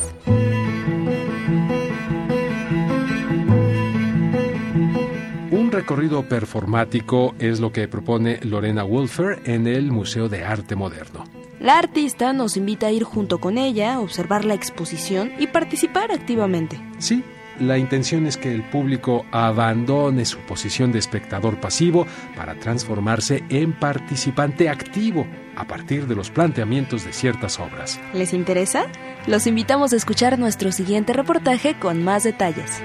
Un 5.51 5.73
recorrido 5.73 6.29
performático 6.29 7.35
es 7.41 7.59
lo 7.59 7.73
que 7.73 7.89
propone 7.89 8.39
Lorena 8.45 8.85
Wolfer 8.85 9.43
en 9.47 9.67
el 9.67 9.91
Museo 9.91 10.29
de 10.29 10.45
Arte 10.45 10.77
Moderno. 10.77 11.25
La 11.59 11.77
artista 11.77 12.33
nos 12.33 12.57
invita 12.57 12.87
a 12.87 12.93
ir 12.93 13.03
junto 13.03 13.39
con 13.39 13.59
ella, 13.59 13.99
observar 13.99 14.45
la 14.45 14.55
exposición 14.55 15.33
y 15.41 15.49
participar 15.49 16.13
activamente. 16.13 16.81
Sí, 16.99 17.25
la 17.61 17.79
intención 17.79 18.27
es 18.27 18.37
que 18.37 18.53
el 18.53 18.63
público 18.63 19.27
abandone 19.31 20.25
su 20.25 20.39
posición 20.41 20.93
de 20.93 20.99
espectador 20.99 21.61
pasivo 21.61 22.07
para 22.37 22.55
transformarse 22.55 23.45
en 23.49 23.73
participante 23.73 24.69
activo 24.69 25.27
a 25.57 25.67
partir 25.67 26.07
de 26.07 26.15
los 26.15 26.31
planteamientos 26.31 27.05
de 27.05 27.13
ciertas 27.13 27.61
obras. 27.61 28.01
¿Les 28.15 28.33
interesa? 28.33 28.87
Los 29.27 29.47
invitamos 29.47 29.93
a 29.93 29.97
escuchar 29.97 30.39
nuestro 30.39 30.73
siguiente 30.73 31.13
reportaje 31.13 31.79
con 31.79 32.03
más 32.03 32.25
detalles. 32.25 32.81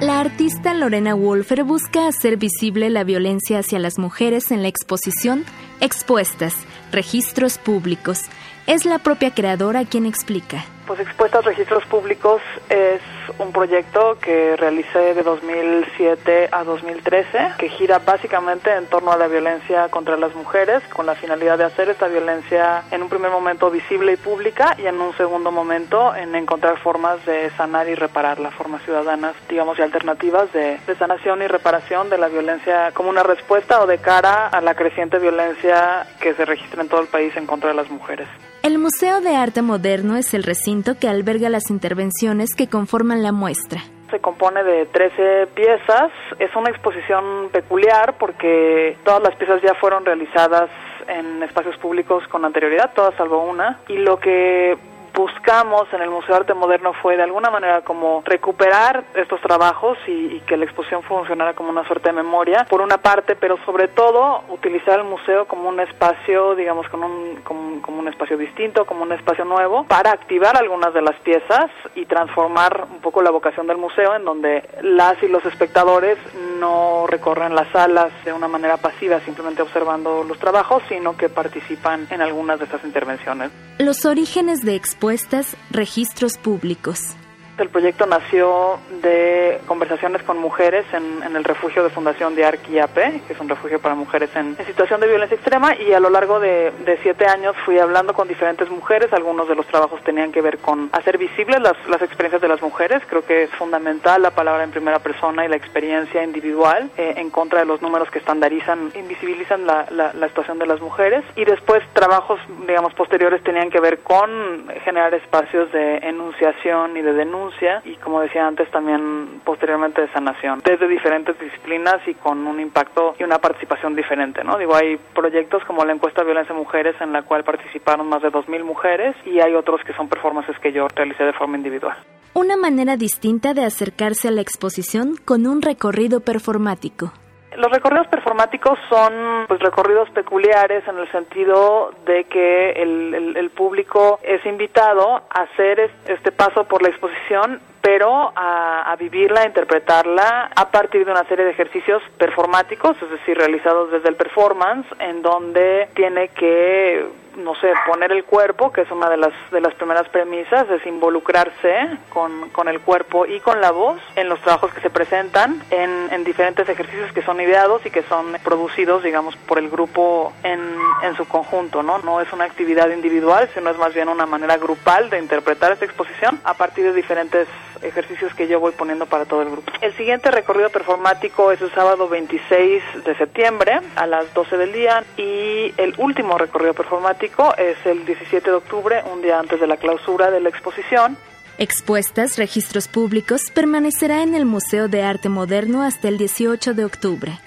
La 0.00 0.18
artista 0.18 0.74
Lorena 0.74 1.14
Wolfer 1.14 1.62
busca 1.62 2.08
hacer 2.08 2.36
visible 2.36 2.90
la 2.90 3.04
violencia 3.04 3.60
hacia 3.60 3.78
las 3.78 3.98
mujeres 3.98 4.50
en 4.50 4.62
la 4.62 4.68
exposición 4.68 5.44
Expuestas, 5.80 6.54
Registros 6.92 7.56
Públicos. 7.56 8.20
Es 8.66 8.84
la 8.84 8.98
propia 8.98 9.34
creadora 9.34 9.84
quien 9.86 10.06
explica. 10.06 10.64
Pues 10.86 10.98
Expuestas 10.98 11.44
Registros 11.44 11.84
Públicos 11.86 12.42
es 12.68 13.00
un 13.38 13.52
proyecto 13.52 14.18
que 14.20 14.56
realicé 14.56 15.14
de 15.14 15.22
2007 15.22 16.48
a 16.50 16.64
2013 16.64 17.52
que 17.56 17.68
gira 17.68 18.00
básicamente 18.00 18.74
en 18.74 18.86
torno 18.86 19.12
a 19.12 19.16
la 19.16 19.28
violencia 19.28 19.88
contra 19.90 20.16
las 20.16 20.34
mujeres 20.34 20.82
con 20.88 21.06
la 21.06 21.14
finalidad 21.14 21.56
de 21.56 21.64
hacer 21.64 21.88
esta 21.88 22.08
violencia 22.08 22.82
en 22.90 23.00
un 23.00 23.08
primer 23.08 23.30
momento 23.30 23.70
visible 23.70 24.14
y 24.14 24.16
pública 24.16 24.74
y 24.76 24.86
en 24.86 25.00
un 25.00 25.16
segundo 25.16 25.52
momento 25.52 26.16
en 26.16 26.34
encontrar 26.34 26.76
formas 26.78 27.24
de 27.26 27.50
sanar 27.50 27.88
y 27.88 27.94
reparar 27.94 28.40
las 28.40 28.54
formas 28.54 28.82
ciudadanas, 28.82 29.34
digamos, 29.48 29.78
y 29.78 29.82
alternativas 29.82 30.52
de, 30.52 30.80
de 30.84 30.96
sanación 30.96 31.42
y 31.42 31.46
reparación 31.46 32.10
de 32.10 32.18
la 32.18 32.26
violencia 32.26 32.90
como 32.92 33.08
una 33.08 33.22
respuesta 33.22 33.80
o 33.82 33.86
de 33.86 33.98
cara 33.98 34.48
a 34.48 34.60
la 34.60 34.74
creciente 34.74 35.20
violencia 35.20 36.06
que 36.20 36.34
se 36.34 36.44
registra 36.44 36.82
en 36.82 36.88
todo 36.88 37.00
el 37.00 37.08
país 37.08 37.36
en 37.36 37.46
contra 37.46 37.68
de 37.68 37.76
las 37.76 37.88
mujeres. 37.88 38.28
El 38.62 38.78
Museo 38.78 39.20
de 39.20 39.34
Arte 39.34 39.60
Moderno 39.60 40.16
es 40.16 40.34
el 40.34 40.44
recinto 40.44 40.96
que 40.96 41.08
alberga 41.08 41.48
las 41.48 41.68
intervenciones 41.68 42.54
que 42.54 42.68
conforman 42.68 43.20
la 43.20 43.32
muestra. 43.32 43.80
Se 44.08 44.20
compone 44.20 44.62
de 44.62 44.86
13 44.86 45.48
piezas. 45.48 46.12
Es 46.38 46.54
una 46.54 46.70
exposición 46.70 47.48
peculiar 47.50 48.14
porque 48.18 48.96
todas 49.04 49.20
las 49.20 49.34
piezas 49.34 49.60
ya 49.62 49.74
fueron 49.74 50.04
realizadas 50.04 50.70
en 51.08 51.42
espacios 51.42 51.76
públicos 51.78 52.22
con 52.28 52.44
anterioridad, 52.44 52.92
todas 52.94 53.16
salvo 53.16 53.42
una. 53.42 53.80
Y 53.88 53.96
lo 53.96 54.20
que 54.20 54.78
buscamos 55.14 55.92
en 55.92 56.02
el 56.02 56.10
Museo 56.10 56.34
de 56.34 56.40
Arte 56.40 56.54
Moderno 56.54 56.92
fue 56.94 57.16
de 57.16 57.22
alguna 57.22 57.50
manera 57.50 57.82
como 57.82 58.22
recuperar 58.24 59.04
estos 59.14 59.40
trabajos 59.40 59.98
y, 60.06 60.36
y, 60.36 60.40
que 60.46 60.56
la 60.56 60.64
exposición 60.64 61.02
funcionara 61.02 61.54
como 61.54 61.70
una 61.70 61.86
suerte 61.86 62.08
de 62.08 62.14
memoria, 62.14 62.66
por 62.68 62.80
una 62.80 62.98
parte, 62.98 63.36
pero 63.36 63.58
sobre 63.64 63.88
todo 63.88 64.42
utilizar 64.48 64.98
el 64.98 65.04
museo 65.04 65.46
como 65.46 65.68
un 65.68 65.80
espacio, 65.80 66.54
digamos, 66.54 66.88
con 66.88 67.04
un, 67.04 67.40
como, 67.44 67.82
como 67.82 67.98
un 67.98 68.08
espacio 68.08 68.36
distinto, 68.36 68.84
como 68.84 69.02
un 69.02 69.12
espacio 69.12 69.44
nuevo, 69.44 69.84
para 69.84 70.12
activar 70.12 70.56
algunas 70.56 70.94
de 70.94 71.02
las 71.02 71.16
piezas 71.20 71.70
y 71.94 72.06
transformar 72.06 72.86
un 72.90 73.00
poco 73.00 73.22
la 73.22 73.30
vocación 73.30 73.66
del 73.66 73.76
museo 73.76 74.14
en 74.14 74.24
donde 74.24 74.62
las 74.82 75.22
y 75.22 75.28
los 75.28 75.44
espectadores 75.44 76.18
no 76.58 77.06
recorren 77.08 77.54
las 77.54 77.68
salas 77.72 78.12
de 78.24 78.32
una 78.32 78.48
manera 78.48 78.76
pasiva, 78.76 79.20
simplemente 79.20 79.62
observando 79.62 80.24
los 80.24 80.38
trabajos, 80.38 80.82
sino 80.88 81.16
que 81.16 81.28
participan 81.28 82.06
en 82.10 82.22
algunas 82.22 82.58
de 82.58 82.64
estas 82.66 82.84
intervenciones. 82.84 83.50
Los 83.78 84.04
orígenes 84.04 84.60
de 84.60 84.76
expuestas, 85.02 85.56
registros 85.72 86.38
públicos. 86.38 87.16
El 87.62 87.68
proyecto 87.68 88.06
nació 88.06 88.80
de 89.02 89.60
conversaciones 89.68 90.24
con 90.24 90.36
mujeres 90.36 90.84
en, 90.92 91.22
en 91.22 91.36
el 91.36 91.44
refugio 91.44 91.84
de 91.84 91.90
Fundación 91.90 92.34
de 92.34 92.44
Arquiape, 92.44 93.22
que 93.24 93.34
es 93.34 93.38
un 93.38 93.48
refugio 93.48 93.78
para 93.78 93.94
mujeres 93.94 94.34
en, 94.34 94.56
en, 94.58 94.66
situación 94.66 95.00
de 95.00 95.06
violencia 95.06 95.36
extrema, 95.36 95.76
y 95.76 95.92
a 95.92 96.00
lo 96.00 96.10
largo 96.10 96.40
de, 96.40 96.72
de, 96.84 96.98
siete 97.04 97.24
años 97.24 97.54
fui 97.64 97.78
hablando 97.78 98.14
con 98.14 98.26
diferentes 98.26 98.68
mujeres. 98.68 99.12
Algunos 99.12 99.46
de 99.46 99.54
los 99.54 99.64
trabajos 99.68 100.02
tenían 100.02 100.32
que 100.32 100.40
ver 100.40 100.58
con 100.58 100.90
hacer 100.90 101.18
visibles 101.18 101.60
las, 101.60 101.76
las 101.88 102.02
experiencias 102.02 102.42
de 102.42 102.48
las 102.48 102.60
mujeres. 102.60 103.00
Creo 103.08 103.24
que 103.24 103.44
es 103.44 103.50
fundamental 103.50 104.22
la 104.22 104.32
palabra 104.32 104.64
en 104.64 104.72
primera 104.72 104.98
persona 104.98 105.44
y 105.44 105.48
la 105.48 105.54
experiencia 105.54 106.24
individual 106.24 106.90
eh, 106.96 107.14
en 107.16 107.30
contra 107.30 107.60
de 107.60 107.66
los 107.66 107.80
números 107.80 108.10
que 108.10 108.18
estandarizan, 108.18 108.90
invisibilizan 108.96 109.68
la, 109.68 109.86
la, 109.90 110.12
la 110.14 110.26
situación 110.26 110.58
de 110.58 110.66
las 110.66 110.80
mujeres. 110.80 111.22
Y 111.36 111.44
después 111.44 111.80
trabajos, 111.92 112.40
digamos, 112.66 112.92
posteriores 112.94 113.40
tenían 113.44 113.70
que 113.70 113.78
ver 113.78 114.00
con 114.00 114.66
generar 114.84 115.14
espacios 115.14 115.70
de 115.70 115.98
enunciación 115.98 116.96
y 116.96 117.02
de 117.02 117.12
denuncia 117.12 117.51
y 117.84 117.94
como 117.96 118.20
decía 118.20 118.46
antes 118.46 118.70
también 118.70 119.40
posteriormente 119.44 120.00
de 120.00 120.08
sanación 120.08 120.60
desde 120.64 120.88
diferentes 120.88 121.38
disciplinas 121.38 121.96
y 122.06 122.14
con 122.14 122.46
un 122.46 122.60
impacto 122.60 123.14
y 123.18 123.24
una 123.24 123.38
participación 123.38 123.94
diferente, 123.94 124.42
¿no? 124.42 124.58
Digo, 124.58 124.74
hay 124.74 124.96
proyectos 125.14 125.62
como 125.64 125.84
la 125.84 125.92
encuesta 125.92 126.22
de 126.22 126.26
violencia 126.26 126.54
mujeres 126.54 126.94
en 127.00 127.12
la 127.12 127.22
cual 127.22 127.44
participaron 127.44 128.08
más 128.08 128.22
de 128.22 128.30
2.000 128.30 128.64
mujeres 128.64 129.14
y 129.24 129.40
hay 129.40 129.54
otros 129.54 129.80
que 129.84 129.92
son 129.94 130.08
performances 130.08 130.58
que 130.58 130.72
yo 130.72 130.88
realicé 130.88 131.24
de 131.24 131.32
forma 131.32 131.56
individual. 131.56 131.96
Una 132.34 132.56
manera 132.56 132.96
distinta 132.96 133.54
de 133.54 133.64
acercarse 133.64 134.28
a 134.28 134.30
la 134.30 134.40
exposición 134.40 135.16
con 135.24 135.46
un 135.46 135.60
recorrido 135.62 136.20
performático. 136.20 137.12
Los 137.56 137.70
recorridos 137.70 138.06
performáticos 138.06 138.78
son 138.88 139.44
pues 139.46 139.60
recorridos 139.60 140.08
peculiares 140.10 140.86
en 140.88 140.98
el 140.98 141.10
sentido 141.12 141.92
de 142.06 142.24
que 142.24 142.70
el, 142.72 143.14
el, 143.14 143.36
el, 143.36 143.50
público 143.50 144.18
es 144.22 144.44
invitado 144.46 145.22
a 145.28 145.42
hacer 145.42 145.90
este 146.06 146.32
paso 146.32 146.64
por 146.64 146.82
la 146.82 146.88
exposición 146.88 147.60
pero 147.82 148.32
a, 148.34 148.90
a, 148.90 148.96
vivirla, 148.96 149.42
a 149.42 149.46
interpretarla 149.46 150.50
a 150.54 150.70
partir 150.70 151.04
de 151.04 151.10
una 151.10 151.24
serie 151.24 151.44
de 151.44 151.50
ejercicios 151.50 152.02
performáticos, 152.16 152.96
es 153.02 153.10
decir, 153.10 153.36
realizados 153.36 153.90
desde 153.90 154.08
el 154.08 154.14
performance, 154.14 154.86
en 155.00 155.20
donde 155.20 155.88
tiene 155.94 156.28
que 156.28 157.04
no 157.36 157.54
sé, 157.56 157.72
poner 157.86 158.12
el 158.12 158.24
cuerpo, 158.24 158.72
que 158.72 158.82
es 158.82 158.90
una 158.90 159.08
de 159.08 159.16
las 159.16 159.32
de 159.50 159.60
las 159.60 159.74
primeras 159.74 160.08
premisas, 160.08 160.68
es 160.70 160.84
involucrarse 160.86 161.98
con, 162.10 162.50
con 162.50 162.68
el 162.68 162.80
cuerpo 162.80 163.26
y 163.26 163.40
con 163.40 163.60
la 163.60 163.70
voz 163.70 164.00
en 164.16 164.28
los 164.28 164.40
trabajos 164.40 164.72
que 164.72 164.80
se 164.80 164.90
presentan, 164.90 165.62
en, 165.70 166.08
en 166.10 166.24
diferentes 166.24 166.68
ejercicios 166.68 167.12
que 167.12 167.22
son 167.22 167.40
ideados 167.40 167.84
y 167.86 167.90
que 167.90 168.02
son 168.02 168.36
producidos, 168.44 169.02
digamos, 169.02 169.36
por 169.36 169.58
el 169.58 169.68
grupo 169.68 170.32
en, 170.42 170.60
en 171.02 171.16
su 171.16 171.26
conjunto, 171.26 171.82
¿no? 171.82 171.98
No 171.98 172.20
es 172.20 172.32
una 172.32 172.44
actividad 172.44 172.90
individual, 172.90 173.48
sino 173.54 173.70
es 173.70 173.78
más 173.78 173.94
bien 173.94 174.08
una 174.08 174.26
manera 174.26 174.56
grupal 174.56 175.10
de 175.10 175.18
interpretar 175.18 175.72
esta 175.72 175.84
exposición 175.84 176.40
a 176.44 176.54
partir 176.54 176.84
de 176.84 176.92
diferentes 176.92 177.48
ejercicios 177.82 178.34
que 178.34 178.48
yo 178.48 178.60
voy 178.60 178.72
poniendo 178.72 179.06
para 179.06 179.24
todo 179.24 179.42
el 179.42 179.50
grupo. 179.50 179.72
El 179.80 179.92
siguiente 179.96 180.30
recorrido 180.30 180.70
performático 180.70 181.52
es 181.52 181.60
el 181.60 181.70
sábado 181.72 182.08
26 182.08 182.82
de 183.04 183.16
septiembre 183.16 183.80
a 183.96 184.06
las 184.06 184.32
12 184.34 184.56
del 184.56 184.72
día 184.72 185.04
y 185.16 185.74
el 185.76 185.94
último 185.98 186.38
recorrido 186.38 186.74
performático 186.74 187.54
es 187.56 187.76
el 187.84 188.04
17 188.04 188.50
de 188.50 188.56
octubre, 188.56 189.02
un 189.12 189.22
día 189.22 189.38
antes 189.38 189.60
de 189.60 189.66
la 189.66 189.76
clausura 189.76 190.30
de 190.30 190.40
la 190.40 190.48
exposición. 190.48 191.16
Expuestas 191.58 192.38
Registros 192.38 192.88
Públicos 192.88 193.50
permanecerá 193.54 194.22
en 194.22 194.34
el 194.34 194.46
Museo 194.46 194.88
de 194.88 195.02
Arte 195.02 195.28
Moderno 195.28 195.82
hasta 195.82 196.08
el 196.08 196.18
18 196.18 196.74
de 196.74 196.84
octubre. 196.84 197.38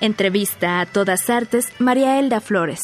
Entrevista 0.00 0.80
a 0.80 0.86
Todas 0.86 1.28
Artes, 1.28 1.72
María 1.80 2.20
Elda 2.20 2.40
Flores. 2.40 2.80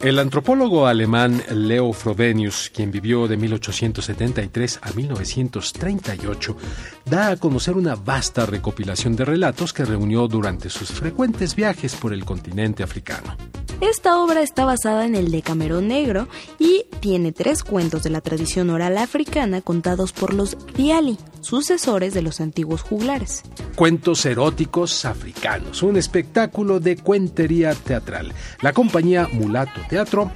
El 0.00 0.20
antropólogo 0.20 0.86
alemán 0.86 1.42
Leo 1.50 1.92
Frobenius, 1.92 2.70
quien 2.72 2.92
vivió 2.92 3.26
de 3.26 3.36
1873 3.36 4.78
a 4.80 4.92
1938, 4.92 6.56
da 7.04 7.30
a 7.30 7.36
conocer 7.36 7.76
una 7.76 7.96
vasta 7.96 8.46
recopilación 8.46 9.16
de 9.16 9.24
relatos 9.24 9.72
que 9.72 9.84
reunió 9.84 10.28
durante 10.28 10.70
sus 10.70 10.92
frecuentes 10.92 11.56
viajes 11.56 11.96
por 11.96 12.12
el 12.12 12.24
continente 12.24 12.84
africano. 12.84 13.36
Esta 13.80 14.18
obra 14.18 14.42
está 14.42 14.64
basada 14.64 15.04
en 15.04 15.14
el 15.14 15.30
Decamerón 15.30 15.86
Negro 15.86 16.28
y 16.58 16.86
tiene 16.98 17.30
tres 17.30 17.62
cuentos 17.62 18.02
de 18.02 18.10
la 18.10 18.20
tradición 18.20 18.70
oral 18.70 18.98
africana 18.98 19.60
contados 19.60 20.12
por 20.12 20.34
los 20.34 20.56
Diali, 20.74 21.16
sucesores 21.42 22.12
de 22.12 22.22
los 22.22 22.40
antiguos 22.40 22.82
juglares. 22.82 23.44
Cuentos 23.76 24.26
eróticos 24.26 25.04
africanos, 25.04 25.84
un 25.84 25.96
espectáculo 25.96 26.80
de 26.80 26.96
cuentería 26.96 27.72
teatral. 27.72 28.32
La 28.62 28.72
compañía 28.72 29.28
Mulato 29.32 29.80
Teatro 29.88 30.30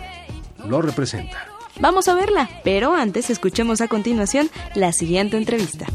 lo 0.67 0.83
representa. 0.83 1.47
Vamos 1.81 2.09
a 2.09 2.15
verla, 2.15 2.49
pero 2.65 2.95
antes 2.95 3.31
escuchemos 3.31 3.81
a 3.81 3.89
continuación 3.89 4.51
la 4.75 4.93
siguiente 4.93 5.37
entrevista. 5.37 5.87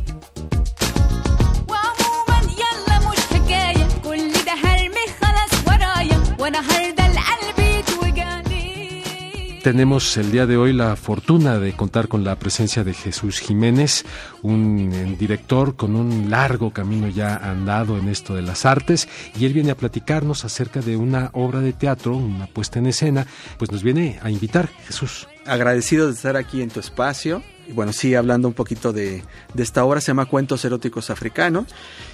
Tenemos 9.67 10.15
el 10.15 10.31
día 10.31 10.45
de 10.45 10.55
hoy 10.55 10.71
la 10.71 10.95
fortuna 10.95 11.59
de 11.59 11.73
contar 11.73 12.07
con 12.07 12.23
la 12.23 12.39
presencia 12.39 12.85
de 12.85 12.93
Jesús 12.93 13.39
Jiménez, 13.39 14.05
un 14.41 14.93
eh, 14.93 15.17
director 15.19 15.75
con 15.75 15.97
un 15.97 16.29
largo 16.29 16.71
camino 16.71 17.09
ya 17.09 17.35
andado 17.35 17.97
en 17.97 18.07
esto 18.07 18.33
de 18.33 18.43
las 18.43 18.65
artes, 18.65 19.09
y 19.37 19.45
él 19.45 19.51
viene 19.51 19.71
a 19.71 19.75
platicarnos 19.75 20.45
acerca 20.45 20.79
de 20.79 20.95
una 20.95 21.31
obra 21.33 21.59
de 21.59 21.73
teatro, 21.73 22.15
una 22.15 22.47
puesta 22.47 22.79
en 22.79 22.85
escena, 22.85 23.27
pues 23.57 23.69
nos 23.69 23.83
viene 23.83 24.17
a 24.23 24.31
invitar, 24.31 24.69
Jesús. 24.85 25.27
Agradecido 25.45 26.07
de 26.07 26.13
estar 26.13 26.37
aquí 26.37 26.61
en 26.61 26.69
tu 26.69 26.79
espacio. 26.79 27.43
Bueno, 27.73 27.91
sí, 27.91 28.15
hablando 28.15 28.47
un 28.47 28.53
poquito 28.53 28.93
de, 28.93 29.21
de, 29.53 29.63
esta 29.63 29.83
obra, 29.83 29.99
se 29.99 30.07
llama 30.07 30.27
Cuentos 30.27 30.63
Eróticos 30.63 31.09
Africanos. 31.09 31.65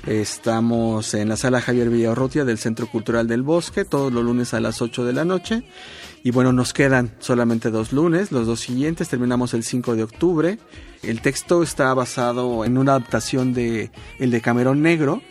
Estamos 0.07 1.13
en 1.13 1.29
la 1.29 1.37
sala 1.37 1.61
Javier 1.61 1.91
Villarrotia 1.91 2.45
del 2.45 2.57
Centro 2.57 2.87
Cultural 2.87 3.27
del 3.27 3.43
Bosque, 3.43 3.85
todos 3.85 4.11
los 4.11 4.23
lunes 4.23 4.55
a 4.55 4.59
las 4.59 4.81
8 4.81 5.05
de 5.05 5.13
la 5.13 5.23
noche. 5.23 5.63
Y 6.25 6.31
bueno, 6.31 6.53
nos 6.53 6.71
quedan 6.71 7.11
solamente 7.19 7.69
dos 7.69 7.91
lunes, 7.91 8.31
los 8.31 8.47
dos 8.47 8.61
siguientes, 8.61 9.09
terminamos 9.09 9.53
el 9.53 9.63
5 9.63 9.95
de 9.95 10.03
octubre. 10.03 10.57
El 11.01 11.19
texto 11.19 11.61
está 11.61 11.93
basado 11.93 12.63
en 12.63 12.77
una 12.77 12.93
adaptación 12.93 13.53
de 13.53 13.91
El 14.19 14.31
de 14.31 14.39
Camerón 14.39 14.81
Negro, 14.81 15.21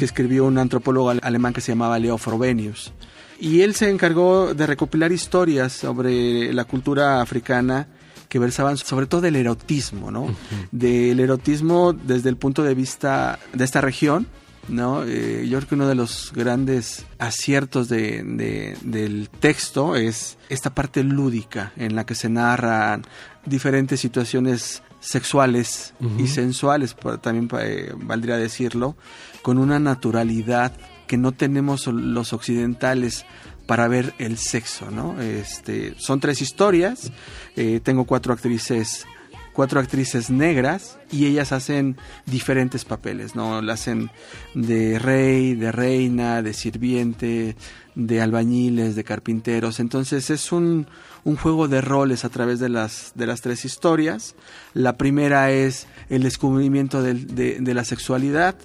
que 0.00 0.04
escribió 0.04 0.44
un 0.44 0.58
antropólogo 0.58 1.10
alemán 1.10 1.52
que 1.52 1.60
se 1.60 1.70
llamaba 1.70 2.00
Leo 2.00 2.18
Frobenius. 2.18 2.92
Y 3.38 3.60
él 3.60 3.76
se 3.76 3.88
encargó 3.88 4.52
de 4.52 4.66
recopilar 4.66 5.12
historias 5.12 5.72
sobre 5.72 6.52
la 6.52 6.64
cultura 6.64 7.20
africana 7.20 7.86
que 8.28 8.40
versaban 8.40 8.76
sobre 8.78 9.06
todo 9.06 9.20
del 9.20 9.36
erotismo, 9.36 10.10
¿no? 10.10 10.26
Del 10.72 11.20
erotismo 11.20 11.92
desde 11.92 12.30
el 12.30 12.36
punto 12.36 12.64
de 12.64 12.74
vista 12.74 13.38
de 13.52 13.62
esta 13.62 13.80
región, 13.80 14.26
¿no? 14.72 15.04
Eh, 15.04 15.46
yo 15.48 15.58
creo 15.58 15.68
que 15.68 15.74
uno 15.74 15.86
de 15.86 15.94
los 15.94 16.32
grandes 16.34 17.06
aciertos 17.18 17.88
de, 17.88 18.76
del 18.82 19.28
texto 19.28 19.94
es 19.94 20.38
esta 20.48 20.74
parte 20.74 21.04
lúdica 21.04 21.72
en 21.76 21.94
la 21.94 22.04
que 22.04 22.14
se 22.14 22.28
narran 22.28 23.04
diferentes 23.46 24.00
situaciones 24.00 24.82
sexuales 25.00 25.94
y 26.16 26.28
sensuales, 26.28 26.96
también 27.20 27.48
eh, 27.60 27.92
valdría 27.96 28.36
decirlo, 28.36 28.96
con 29.42 29.58
una 29.58 29.80
naturalidad 29.80 30.72
que 31.08 31.16
no 31.16 31.32
tenemos 31.32 31.88
los 31.88 32.32
occidentales 32.32 33.26
para 33.66 33.88
ver 33.88 34.14
el 34.18 34.38
sexo, 34.38 34.90
¿no? 34.90 35.20
Este, 35.20 35.94
son 35.98 36.20
tres 36.20 36.40
historias, 36.40 37.12
eh, 37.56 37.80
tengo 37.82 38.04
cuatro 38.04 38.32
actrices 38.32 39.06
cuatro 39.52 39.80
actrices 39.80 40.30
negras 40.30 40.98
y 41.10 41.26
ellas 41.26 41.52
hacen 41.52 41.96
diferentes 42.26 42.84
papeles, 42.84 43.34
¿no? 43.34 43.60
La 43.62 43.74
hacen 43.74 44.10
de 44.54 44.98
rey, 44.98 45.54
de 45.54 45.72
reina, 45.72 46.42
de 46.42 46.54
sirviente, 46.54 47.56
de 47.94 48.20
albañiles, 48.20 48.96
de 48.96 49.04
carpinteros. 49.04 49.80
Entonces 49.80 50.30
es 50.30 50.52
un, 50.52 50.86
un 51.24 51.36
juego 51.36 51.68
de 51.68 51.80
roles 51.80 52.24
a 52.24 52.30
través 52.30 52.58
de 52.60 52.68
las, 52.68 53.12
de 53.14 53.26
las 53.26 53.40
tres 53.42 53.64
historias. 53.64 54.34
La 54.74 54.96
primera 54.96 55.50
es 55.50 55.86
el 56.08 56.22
descubrimiento 56.22 57.02
de, 57.02 57.14
de, 57.14 57.74
la 57.74 57.84
sexualidad. 57.84 58.56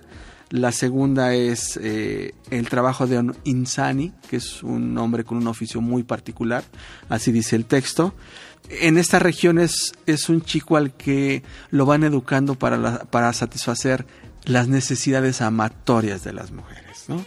La 0.49 0.71
segunda 0.71 1.33
es 1.33 1.77
eh, 1.83 2.33
el 2.49 2.69
trabajo 2.69 3.05
de 3.05 3.33
Insani, 3.43 4.13
que 4.29 4.37
es 4.37 4.63
un 4.63 4.97
hombre 4.97 5.25
con 5.25 5.37
un 5.37 5.47
oficio 5.47 5.81
muy 5.81 6.03
particular, 6.03 6.63
así 7.09 7.33
dice 7.33 7.57
el 7.57 7.65
texto 7.65 8.13
en 8.69 8.97
estas 8.97 9.21
regiones 9.21 9.93
es 10.05 10.29
un 10.29 10.41
chico 10.41 10.77
al 10.77 10.91
que 10.93 11.43
lo 11.71 11.85
van 11.85 12.03
educando 12.03 12.55
para, 12.55 13.05
para 13.05 13.33
satisfacer 13.33 14.05
las 14.45 14.67
necesidades 14.67 15.41
amatorias 15.41 16.23
de 16.23 16.33
las 16.33 16.51
mujeres, 16.51 17.05
¿no? 17.07 17.25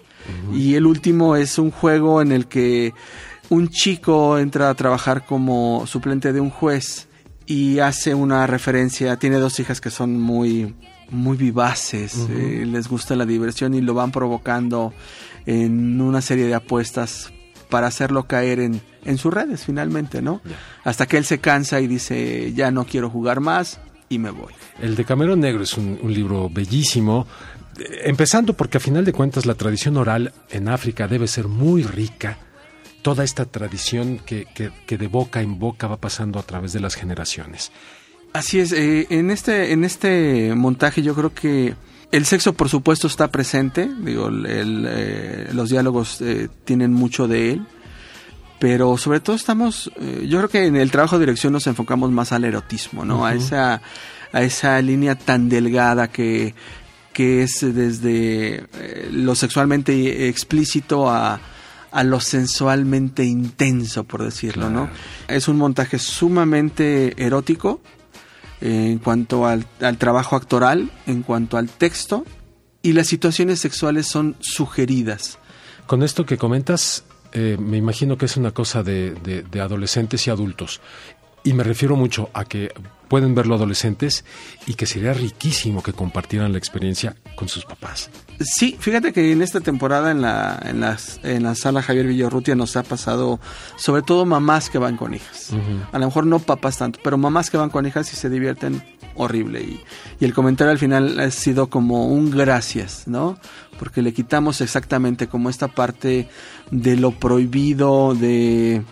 Y 0.52 0.74
el 0.74 0.86
último 0.86 1.34
es 1.36 1.58
un 1.58 1.70
juego 1.70 2.22
en 2.22 2.30
el 2.30 2.46
que 2.46 2.92
un 3.48 3.68
chico 3.68 4.38
entra 4.38 4.70
a 4.70 4.74
trabajar 4.74 5.26
como 5.26 5.86
suplente 5.86 6.32
de 6.32 6.40
un 6.40 6.50
juez 6.50 7.08
y 7.46 7.80
hace 7.80 8.14
una 8.14 8.46
referencia, 8.46 9.16
tiene 9.16 9.38
dos 9.38 9.58
hijas 9.60 9.80
que 9.80 9.90
son 9.90 10.20
muy 10.20 10.74
muy 11.10 11.36
vivaces, 11.36 12.14
eh, 12.30 12.64
les 12.64 12.86
gusta 12.86 13.16
la 13.16 13.26
diversión 13.26 13.74
y 13.74 13.80
lo 13.80 13.94
van 13.94 14.12
provocando 14.12 14.94
en 15.44 16.00
una 16.00 16.20
serie 16.20 16.46
de 16.46 16.54
apuestas 16.54 17.32
para 17.68 17.88
hacerlo 17.88 18.28
caer 18.28 18.60
en, 18.60 18.80
en 19.04 19.18
sus 19.18 19.32
redes 19.32 19.64
finalmente, 19.64 20.22
¿no? 20.22 20.40
Hasta 20.84 21.06
que 21.06 21.16
él 21.16 21.24
se 21.24 21.38
cansa 21.38 21.80
y 21.80 21.86
dice, 21.86 22.52
ya 22.54 22.70
no 22.70 22.84
quiero 22.84 23.10
jugar 23.10 23.40
más 23.40 23.80
y 24.08 24.18
me 24.18 24.30
voy. 24.30 24.52
El 24.80 24.96
de 24.96 25.04
Camerón 25.04 25.40
Negro 25.40 25.62
es 25.62 25.76
un, 25.76 25.98
libro 26.12 26.50
bellísimo, 26.50 27.26
empezando 28.02 28.54
porque 28.54 28.78
a 28.78 28.80
final 28.80 29.04
de 29.04 29.12
cuentas 29.12 29.46
la 29.46 29.54
tradición 29.54 29.96
oral 29.96 30.32
en 30.50 30.68
África 30.68 31.08
debe 31.08 31.26
ser 31.26 31.48
muy 31.48 31.82
rica. 31.82 32.38
Toda 33.02 33.24
esta 33.24 33.46
tradición 33.46 34.18
que, 34.18 34.46
que, 34.86 34.98
de 34.98 35.06
boca 35.06 35.40
en 35.40 35.58
boca 35.58 35.86
va 35.86 35.96
pasando 35.96 36.38
a 36.38 36.42
través 36.42 36.74
de 36.74 36.80
las 36.80 36.96
generaciones. 36.96 37.72
Así 38.34 38.60
es, 38.60 38.72
eh, 38.72 39.06
en, 39.08 39.30
este, 39.30 39.72
en 39.72 39.84
este 39.84 40.54
montaje 40.54 41.02
yo 41.02 41.14
creo 41.14 41.32
que 41.32 41.74
el 42.12 42.26
sexo, 42.26 42.54
por 42.54 42.68
supuesto, 42.68 43.06
está 43.06 43.30
presente. 43.30 43.88
Digo, 44.00 44.30
eh, 44.46 45.48
los 45.52 45.70
diálogos 45.70 46.20
eh, 46.20 46.48
tienen 46.64 46.92
mucho 46.92 47.28
de 47.28 47.52
él. 47.52 47.66
Pero 48.60 48.96
sobre 48.96 49.18
todo 49.18 49.34
estamos, 49.34 49.90
eh, 50.00 50.26
yo 50.28 50.38
creo 50.38 50.48
que 50.48 50.66
en 50.66 50.76
el 50.76 50.92
trabajo 50.92 51.18
de 51.18 51.26
dirección 51.26 51.52
nos 51.52 51.66
enfocamos 51.66 52.12
más 52.12 52.30
al 52.30 52.44
erotismo, 52.44 53.04
¿no? 53.04 53.26
A 53.26 53.34
esa, 53.34 53.82
a 54.32 54.42
esa 54.42 54.80
línea 54.82 55.16
tan 55.16 55.48
delgada 55.48 56.08
que, 56.08 56.54
que 57.12 57.42
es 57.42 57.60
desde 57.60 58.66
lo 59.10 59.34
sexualmente 59.34 60.28
explícito 60.28 61.10
a, 61.10 61.40
a 61.90 62.04
lo 62.04 62.20
sensualmente 62.20 63.24
intenso, 63.24 64.04
por 64.04 64.22
decirlo, 64.22 64.70
¿no? 64.70 64.88
Es 65.28 65.48
un 65.48 65.56
montaje 65.56 65.98
sumamente 65.98 67.14
erótico, 67.22 67.80
en 68.60 68.98
cuanto 68.98 69.46
al, 69.46 69.66
trabajo 69.98 70.36
actoral, 70.36 70.90
en 71.06 71.22
cuanto 71.22 71.56
al 71.56 71.68
texto, 71.68 72.24
y 72.82 72.92
las 72.92 73.08
situaciones 73.08 73.58
sexuales 73.60 74.06
son 74.06 74.36
sugeridas. 74.40 75.38
Con 75.86 76.02
esto 76.02 76.24
que 76.24 76.38
comentas, 76.38 77.04
eh, 77.32 77.56
me 77.58 77.76
imagino 77.76 78.16
que 78.18 78.26
es 78.26 78.36
una 78.36 78.50
cosa 78.52 78.82
de, 78.82 79.12
de, 79.12 79.60
adolescentes 79.60 80.26
y 80.26 80.30
adultos. 80.30 80.80
Y 81.42 81.54
me 81.54 81.64
refiero 81.64 81.96
mucho 81.96 82.28
a 82.34 82.44
que 82.44 82.72
pueden 83.08 83.34
verlo 83.34 83.54
adolescentes 83.54 84.24
y 84.66 84.74
que 84.74 84.86
sería 84.86 85.14
riquísimo 85.14 85.82
que 85.82 85.92
compartieran 85.92 86.52
la 86.52 86.58
experiencia 86.58 87.16
con 87.34 87.48
sus 87.48 87.64
papás. 87.64 88.10
Sí, 88.40 88.76
fíjate 88.78 89.12
que 89.12 89.32
en 89.32 89.42
esta 89.42 89.60
temporada 89.60 90.10
en 90.10 90.20
la, 90.20 90.60
en 90.64 90.84
en 91.22 91.42
la 91.42 91.54
sala 91.54 91.82
Javier 91.82 92.06
Villarrutia 92.06 92.54
nos 92.54 92.76
ha 92.76 92.82
pasado 92.82 93.40
sobre 93.76 94.02
todo 94.02 94.26
mamás 94.26 94.68
que 94.68 94.78
van 94.78 94.96
con 94.96 95.14
hijas. 95.14 95.50
A 95.92 95.98
lo 95.98 96.06
mejor 96.06 96.26
no 96.26 96.38
papás 96.40 96.76
tanto, 96.76 97.00
pero 97.02 97.16
mamás 97.16 97.50
que 97.50 97.56
van 97.56 97.70
con 97.70 97.86
hijas 97.86 98.12
y 98.12 98.16
se 98.16 98.28
divierten 98.28 98.82
horrible. 99.20 99.62
Y, 99.62 99.80
y 100.20 100.24
el 100.24 100.34
comentario 100.34 100.72
al 100.72 100.78
final 100.78 101.18
ha 101.20 101.30
sido 101.30 101.68
como 101.68 102.06
un 102.06 102.30
gracias, 102.30 103.04
¿no? 103.06 103.38
Porque 103.78 104.02
le 104.02 104.12
quitamos 104.12 104.60
exactamente 104.60 105.28
como 105.28 105.50
esta 105.50 105.68
parte 105.68 106.28
de 106.70 106.96
lo 106.96 107.12
prohibido, 107.12 108.14
de 108.14 108.82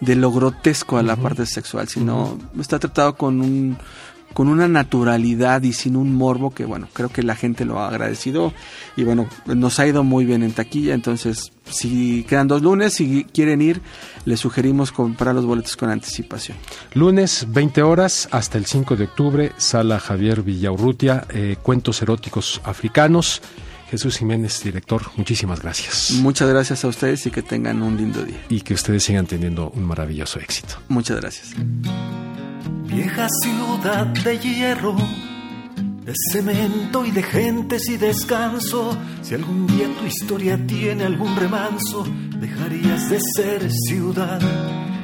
de 0.00 0.14
lo 0.14 0.30
grotesco 0.30 0.98
a 0.98 1.02
la 1.02 1.16
parte 1.16 1.44
sexual, 1.46 1.88
sino 1.88 2.38
está 2.58 2.78
tratado 2.78 3.16
con 3.16 3.40
un 3.40 3.76
con 4.38 4.46
una 4.46 4.68
naturalidad 4.68 5.64
y 5.64 5.72
sin 5.72 5.96
un 5.96 6.14
morbo 6.14 6.54
que 6.54 6.64
bueno, 6.64 6.86
creo 6.92 7.08
que 7.08 7.24
la 7.24 7.34
gente 7.34 7.64
lo 7.64 7.80
ha 7.80 7.88
agradecido 7.88 8.52
y 8.96 9.02
bueno, 9.02 9.28
nos 9.46 9.80
ha 9.80 9.86
ido 9.88 10.04
muy 10.04 10.24
bien 10.24 10.44
en 10.44 10.52
taquilla, 10.52 10.94
entonces 10.94 11.50
si 11.68 12.22
quedan 12.22 12.46
dos 12.46 12.62
lunes, 12.62 12.94
si 12.94 13.24
quieren 13.24 13.60
ir, 13.60 13.80
les 14.26 14.38
sugerimos 14.38 14.92
comprar 14.92 15.34
los 15.34 15.44
boletos 15.44 15.76
con 15.76 15.90
anticipación. 15.90 16.56
Lunes 16.94 17.46
20 17.48 17.82
horas 17.82 18.28
hasta 18.30 18.58
el 18.58 18.66
5 18.66 18.94
de 18.94 19.04
octubre, 19.06 19.52
Sala 19.56 19.98
Javier 19.98 20.44
Villaurrutia, 20.44 21.26
eh, 21.30 21.56
Cuentos 21.60 22.00
Eróticos 22.00 22.60
Africanos. 22.62 23.42
Jesús 23.90 24.18
Jiménez, 24.18 24.62
director, 24.62 25.02
muchísimas 25.16 25.62
gracias. 25.62 26.12
Muchas 26.12 26.48
gracias 26.48 26.84
a 26.84 26.86
ustedes 26.86 27.26
y 27.26 27.32
que 27.32 27.42
tengan 27.42 27.82
un 27.82 27.96
lindo 27.96 28.22
día. 28.22 28.40
Y 28.50 28.60
que 28.60 28.74
ustedes 28.74 29.02
sigan 29.02 29.26
teniendo 29.26 29.70
un 29.70 29.82
maravilloso 29.82 30.38
éxito. 30.38 30.76
Muchas 30.86 31.20
gracias. 31.20 31.56
Vieja 32.84 33.28
ciudad 33.42 34.06
de 34.06 34.38
hierro, 34.38 34.96
de 36.04 36.14
cemento 36.32 37.04
y 37.04 37.10
de 37.10 37.22
gentes 37.22 37.88
y 37.88 37.96
descanso. 37.96 38.96
Si 39.22 39.34
algún 39.34 39.66
día 39.66 39.86
tu 39.98 40.06
historia 40.06 40.58
tiene 40.66 41.04
algún 41.04 41.36
remanso, 41.36 42.04
dejarías 42.38 43.10
de 43.10 43.20
ser 43.20 43.70
ciudad. 43.70 44.40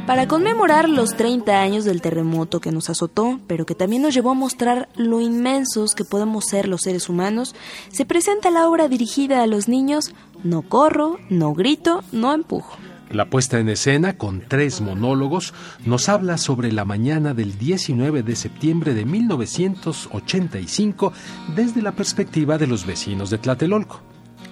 Para 0.06 0.28
conmemorar 0.28 0.88
los 0.88 1.16
30 1.16 1.62
años 1.62 1.86
del 1.86 2.02
terremoto 2.02 2.60
que 2.60 2.70
nos 2.70 2.90
azotó, 2.90 3.40
pero 3.46 3.64
que 3.64 3.74
también 3.74 4.02
nos 4.02 4.12
llevó 4.12 4.32
a 4.32 4.34
mostrar 4.34 4.90
lo 4.96 5.22
inmensos 5.22 5.94
que 5.94 6.04
podemos 6.04 6.44
ser 6.44 6.68
los 6.68 6.82
seres 6.82 7.08
humanos, 7.08 7.54
se 7.90 8.04
presenta 8.04 8.50
la 8.50 8.68
obra 8.68 8.88
dirigida 8.88 9.42
a 9.42 9.46
los 9.46 9.66
niños 9.66 10.12
No 10.42 10.60
corro, 10.60 11.18
no 11.30 11.54
grito, 11.54 12.04
no 12.12 12.34
empujo. 12.34 12.76
La 13.10 13.26
puesta 13.26 13.58
en 13.58 13.68
escena, 13.68 14.16
con 14.16 14.40
tres 14.40 14.80
monólogos, 14.80 15.52
nos 15.84 16.08
habla 16.08 16.38
sobre 16.38 16.72
la 16.72 16.84
mañana 16.84 17.34
del 17.34 17.58
19 17.58 18.22
de 18.22 18.34
septiembre 18.34 18.94
de 18.94 19.04
1985 19.04 21.12
desde 21.54 21.82
la 21.82 21.92
perspectiva 21.92 22.58
de 22.58 22.66
los 22.66 22.86
vecinos 22.86 23.30
de 23.30 23.38
Tlatelolco. 23.38 24.00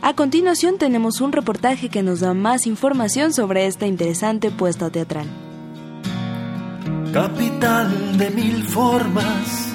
A 0.02 0.14
continuación 0.14 0.78
tenemos 0.78 1.20
un 1.20 1.32
reportaje 1.32 1.88
que 1.88 2.02
nos 2.02 2.20
da 2.20 2.34
más 2.34 2.66
información 2.66 3.32
sobre 3.32 3.66
esta 3.66 3.86
interesante 3.86 4.50
puesta 4.50 4.90
teatral. 4.90 5.26
Capital 7.12 8.18
de 8.18 8.30
mil 8.30 8.62
formas, 8.64 9.72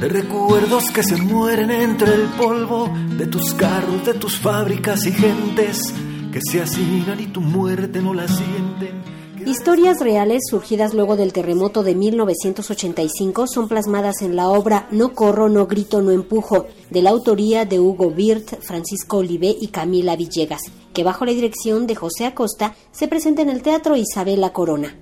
de 0.00 0.08
recuerdos 0.08 0.90
que 0.90 1.02
se 1.02 1.16
mueren 1.16 1.70
entre 1.70 2.14
el 2.14 2.24
polvo, 2.38 2.92
de 3.18 3.26
tus 3.26 3.54
carros, 3.54 4.04
de 4.04 4.14
tus 4.14 4.38
fábricas 4.38 5.06
y 5.06 5.12
gentes 5.12 5.94
que 6.32 6.40
se 6.40 6.62
hacinan 6.62 7.20
y 7.20 7.26
tu 7.26 7.40
muerte 7.40 8.00
no 8.00 8.14
la 8.14 8.26
sienten. 8.28 9.16
Historias 9.46 10.00
reales 10.00 10.42
surgidas 10.50 10.92
luego 10.92 11.16
del 11.16 11.32
terremoto 11.32 11.84
de 11.84 11.94
1985 11.94 13.46
son 13.46 13.68
plasmadas 13.68 14.22
en 14.22 14.34
la 14.34 14.48
obra 14.48 14.88
No 14.90 15.12
corro, 15.12 15.48
no 15.48 15.66
grito, 15.66 16.02
no 16.02 16.10
empujo, 16.10 16.66
de 16.90 17.02
la 17.02 17.10
autoría 17.10 17.64
de 17.64 17.78
Hugo 17.78 18.08
Wirth, 18.08 18.60
Francisco 18.62 19.18
Olivé 19.18 19.54
y 19.60 19.68
Camila 19.68 20.16
Villegas, 20.16 20.62
que 20.92 21.04
bajo 21.04 21.24
la 21.24 21.32
dirección 21.32 21.86
de 21.86 21.94
José 21.94 22.26
Acosta 22.26 22.74
se 22.90 23.06
presenta 23.06 23.42
en 23.42 23.50
el 23.50 23.62
Teatro 23.62 23.94
Isabela 23.96 24.52
Corona. 24.52 24.96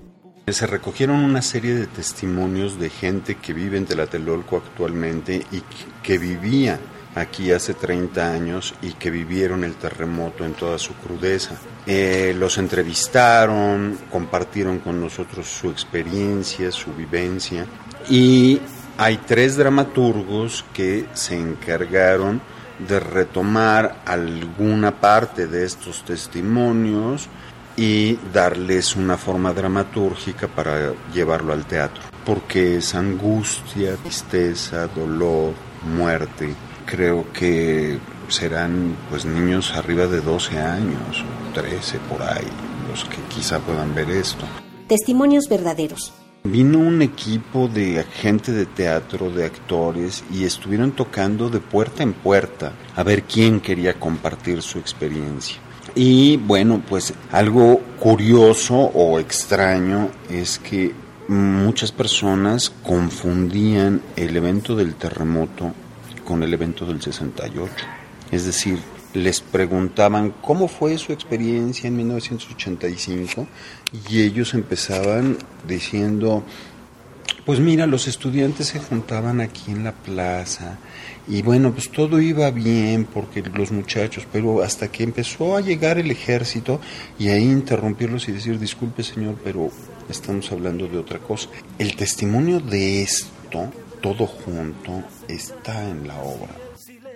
Se 0.46 0.66
recogieron 0.66 1.24
una 1.24 1.40
serie 1.40 1.74
de 1.74 1.86
testimonios 1.86 2.78
de 2.78 2.90
gente 2.90 3.36
que 3.36 3.54
vive 3.54 3.78
en 3.78 3.86
Tlatelolco 3.86 4.58
actualmente 4.58 5.46
y 5.52 5.62
que 6.02 6.18
vivía 6.18 6.78
aquí 7.14 7.52
hace 7.52 7.74
30 7.74 8.32
años 8.32 8.74
y 8.82 8.92
que 8.92 9.10
vivieron 9.10 9.64
el 9.64 9.74
terremoto 9.74 10.44
en 10.44 10.54
toda 10.54 10.78
su 10.78 10.94
crudeza. 10.94 11.56
Eh, 11.86 12.34
los 12.36 12.58
entrevistaron, 12.58 13.98
compartieron 14.10 14.78
con 14.78 15.00
nosotros 15.00 15.46
su 15.46 15.70
experiencia, 15.70 16.70
su 16.72 16.92
vivencia 16.92 17.66
y 18.08 18.60
hay 18.96 19.18
tres 19.18 19.56
dramaturgos 19.56 20.64
que 20.72 21.06
se 21.14 21.38
encargaron 21.38 22.40
de 22.78 23.00
retomar 23.00 24.02
alguna 24.04 25.00
parte 25.00 25.46
de 25.46 25.64
estos 25.64 26.04
testimonios 26.04 27.28
y 27.76 28.18
darles 28.32 28.94
una 28.94 29.16
forma 29.16 29.52
dramatúrgica 29.52 30.46
para 30.46 30.92
llevarlo 31.12 31.52
al 31.52 31.66
teatro, 31.66 32.02
porque 32.24 32.76
es 32.76 32.94
angustia, 32.94 33.96
tristeza, 33.96 34.86
dolor, 34.88 35.54
muerte. 35.84 36.54
Creo 36.86 37.26
que 37.32 37.98
serán 38.28 38.96
pues 39.10 39.24
niños 39.24 39.72
arriba 39.72 40.06
de 40.06 40.20
12 40.20 40.58
años, 40.58 41.24
13 41.54 41.98
por 42.10 42.22
ahí, 42.22 42.46
los 42.90 43.04
que 43.04 43.16
quizá 43.34 43.58
puedan 43.58 43.94
ver 43.94 44.10
esto. 44.10 44.44
Testimonios 44.88 45.48
verdaderos. 45.48 46.12
Vino 46.44 46.78
un 46.78 47.00
equipo 47.00 47.68
de 47.68 48.04
gente 48.20 48.52
de 48.52 48.66
teatro, 48.66 49.30
de 49.30 49.46
actores, 49.46 50.22
y 50.30 50.44
estuvieron 50.44 50.92
tocando 50.92 51.48
de 51.48 51.60
puerta 51.60 52.02
en 52.02 52.12
puerta 52.12 52.72
a 52.94 53.02
ver 53.02 53.22
quién 53.22 53.60
quería 53.60 53.98
compartir 53.98 54.60
su 54.60 54.78
experiencia. 54.78 55.56
Y 55.94 56.36
bueno, 56.36 56.82
pues 56.86 57.14
algo 57.32 57.80
curioso 57.98 58.74
o 58.74 59.18
extraño 59.18 60.10
es 60.28 60.58
que 60.58 60.92
muchas 61.28 61.92
personas 61.92 62.70
confundían 62.82 64.02
el 64.16 64.36
evento 64.36 64.76
del 64.76 64.96
terremoto 64.96 65.72
con 66.24 66.42
el 66.42 66.52
evento 66.52 66.86
del 66.86 67.00
68. 67.00 67.72
Es 68.30 68.46
decir, 68.46 68.78
les 69.14 69.40
preguntaban 69.40 70.34
cómo 70.42 70.66
fue 70.66 70.98
su 70.98 71.12
experiencia 71.12 71.86
en 71.86 71.96
1985 71.96 73.46
y 74.10 74.22
ellos 74.22 74.54
empezaban 74.54 75.38
diciendo, 75.68 76.42
pues 77.46 77.60
mira, 77.60 77.86
los 77.86 78.08
estudiantes 78.08 78.68
se 78.68 78.80
juntaban 78.80 79.40
aquí 79.40 79.70
en 79.70 79.84
la 79.84 79.92
plaza 79.92 80.78
y 81.28 81.42
bueno, 81.42 81.72
pues 81.72 81.90
todo 81.90 82.20
iba 82.20 82.50
bien 82.50 83.04
porque 83.04 83.42
los 83.42 83.70
muchachos, 83.70 84.26
pero 84.32 84.62
hasta 84.62 84.88
que 84.90 85.04
empezó 85.04 85.56
a 85.56 85.60
llegar 85.60 85.98
el 85.98 86.10
ejército 86.10 86.80
y 87.18 87.28
ahí 87.28 87.44
interrumpirlos 87.44 88.28
y 88.28 88.32
decir, 88.32 88.58
disculpe 88.58 89.02
señor, 89.02 89.36
pero 89.44 89.70
estamos 90.08 90.50
hablando 90.52 90.88
de 90.88 90.98
otra 90.98 91.18
cosa. 91.20 91.48
El 91.78 91.96
testimonio 91.96 92.60
de 92.60 93.02
esto, 93.02 93.70
todo 94.02 94.26
junto, 94.26 95.04
está 95.28 95.88
en 95.88 96.06
la 96.06 96.18
obra. 96.20 96.54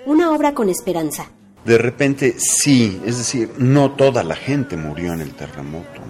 Una 0.06 0.32
obra 0.32 0.54
con 0.54 0.68
esperanza. 0.68 1.30
De 1.64 1.78
repente, 1.78 2.36
sí, 2.38 3.00
es 3.04 3.18
decir, 3.18 3.52
no 3.58 3.92
toda 3.92 4.22
la 4.22 4.36
gente 4.36 4.76
murió 4.76 5.12
en 5.12 5.20
el 5.20 5.34
terremoto. 5.34 6.00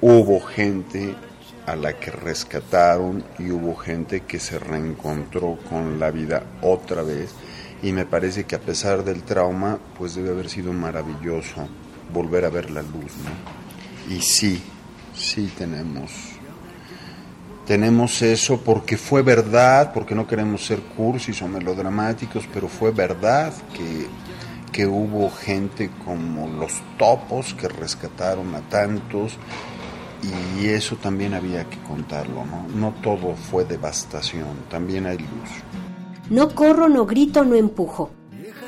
Hubo 0.00 0.40
gente 0.40 1.14
a 1.66 1.76
la 1.76 1.98
que 1.98 2.10
rescataron 2.10 3.24
y 3.38 3.50
hubo 3.50 3.74
gente 3.74 4.20
que 4.20 4.38
se 4.38 4.58
reencontró 4.58 5.58
con 5.68 5.98
la 5.98 6.10
vida 6.10 6.44
otra 6.60 7.02
vez 7.02 7.34
y 7.82 7.92
me 7.92 8.06
parece 8.06 8.44
que 8.44 8.56
a 8.56 8.60
pesar 8.60 9.04
del 9.04 9.22
trauma 9.22 9.78
pues 9.98 10.14
debe 10.14 10.30
haber 10.30 10.48
sido 10.48 10.72
maravilloso 10.72 11.68
volver 12.12 12.44
a 12.44 12.50
ver 12.50 12.70
la 12.70 12.82
luz, 12.82 13.12
¿no? 13.24 14.14
Y 14.14 14.20
sí, 14.20 14.62
sí 15.14 15.50
tenemos 15.56 16.33
tenemos 17.66 18.20
eso 18.22 18.60
porque 18.60 18.96
fue 18.96 19.22
verdad, 19.22 19.92
porque 19.92 20.14
no 20.14 20.26
queremos 20.26 20.64
ser 20.64 20.80
cursis 20.80 21.40
o 21.42 21.48
melodramáticos, 21.48 22.48
pero 22.52 22.68
fue 22.68 22.90
verdad 22.90 23.52
que, 23.72 24.06
que 24.72 24.86
hubo 24.86 25.30
gente 25.30 25.90
como 26.04 26.48
los 26.48 26.72
topos 26.98 27.54
que 27.54 27.68
rescataron 27.68 28.54
a 28.54 28.60
tantos 28.62 29.38
y 30.58 30.66
eso 30.66 30.96
también 30.96 31.34
había 31.34 31.64
que 31.64 31.78
contarlo, 31.80 32.44
¿no? 32.44 32.66
No 32.74 32.94
todo 33.02 33.34
fue 33.34 33.64
devastación, 33.64 34.56
también 34.70 35.06
hay 35.06 35.18
luz. 35.18 35.50
No 36.30 36.54
corro, 36.54 36.88
no 36.88 37.04
grito, 37.04 37.44
no 37.44 37.54
empujo. 37.54 38.10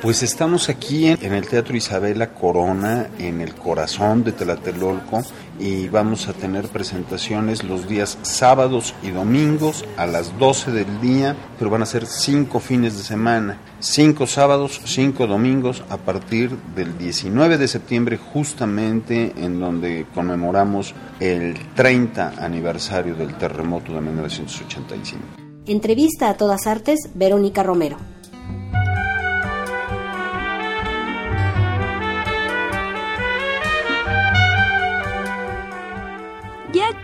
Pues 0.01 0.21
estamos 0.21 0.69
aquí 0.69 1.07
en, 1.07 1.33
el 1.33 1.47
Teatro 1.47 1.75
Isabela 1.75 2.35
Corona, 2.35 3.09
en 3.17 3.41
el 3.41 3.55
corazón 3.55 4.23
de 4.23 4.31
Tlatelolco, 4.31 5.23
y 5.59 5.87
vamos 5.87 6.27
a 6.27 6.33
tener 6.33 6.67
presentaciones 6.67 7.63
los 7.63 7.87
días 7.87 8.19
sábados 8.21 8.93
y 9.01 9.09
domingos 9.09 9.85
a 9.97 10.05
las 10.05 10.37
12 10.37 10.71
del 10.71 11.01
día, 11.01 11.35
pero 11.57 11.71
van 11.71 11.81
a 11.81 11.87
ser 11.87 12.05
cinco 12.05 12.59
fines 12.59 12.95
de 12.95 13.03
semana, 13.03 13.59
cinco 13.79 14.27
sábados, 14.27 14.79
cinco 14.85 15.25
domingos, 15.25 15.83
a 15.89 15.97
partir 15.97 16.51
del 16.75 16.95
19 16.99 17.57
de 17.57 17.67
septiembre, 17.67 18.17
justamente 18.17 19.33
en 19.35 19.59
donde 19.59 20.05
conmemoramos 20.13 20.93
el 21.19 21.57
30 21.73 22.35
aniversario 22.37 23.15
del 23.15 23.35
terremoto 23.35 23.93
de 23.93 24.01
1985. 24.01 25.23
Entrevista 25.65 26.29
a 26.29 26.37
todas 26.37 26.67
artes, 26.67 27.09
Verónica 27.15 27.63
Romero. 27.63 27.97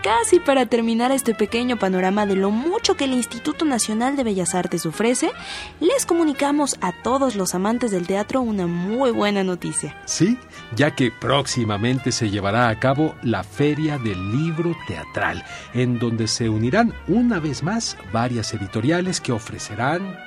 Casi 0.04 0.39
para 0.39 0.66
terminar 0.66 1.12
este 1.12 1.34
pequeño 1.34 1.80
panorama 1.80 2.26
de 2.26 2.36
lo 2.36 2.52
mucho 2.52 2.96
que 2.96 3.06
el 3.06 3.13
Instituto 3.13 3.66
Nacional 3.66 4.16
de 4.18 4.24
Bellas 4.24 4.54
Artes 4.54 4.86
ofrece, 4.86 5.32
les 5.80 6.06
comunicamos 6.06 6.78
a 6.82 6.92
todos 6.92 7.36
los 7.36 7.56
amantes 7.56 7.89
del 7.92 8.06
teatro 8.06 8.42
una 8.42 8.68
muy 8.68 9.12
buena 9.12 9.44
noticia. 9.44 9.98
Sí, 10.06 10.38
ya 10.76 10.94
que 10.94 11.10
próximamente 11.10 12.12
se 12.12 12.30
llevará 12.30 12.68
a 12.68 12.80
cabo 12.80 13.16
la 13.24 13.44
Feria 13.44 13.98
del 13.98 14.32
Libro 14.32 14.76
Teatral, 14.88 15.44
en 15.74 15.98
donde 15.98 16.28
se 16.28 16.50
unirán 16.50 16.94
una 17.08 17.39
vez 17.39 17.63
más 17.63 17.98
varias 18.12 18.54
editoriales 18.54 19.22
que 19.22 19.32
ofrecerán 19.32 20.18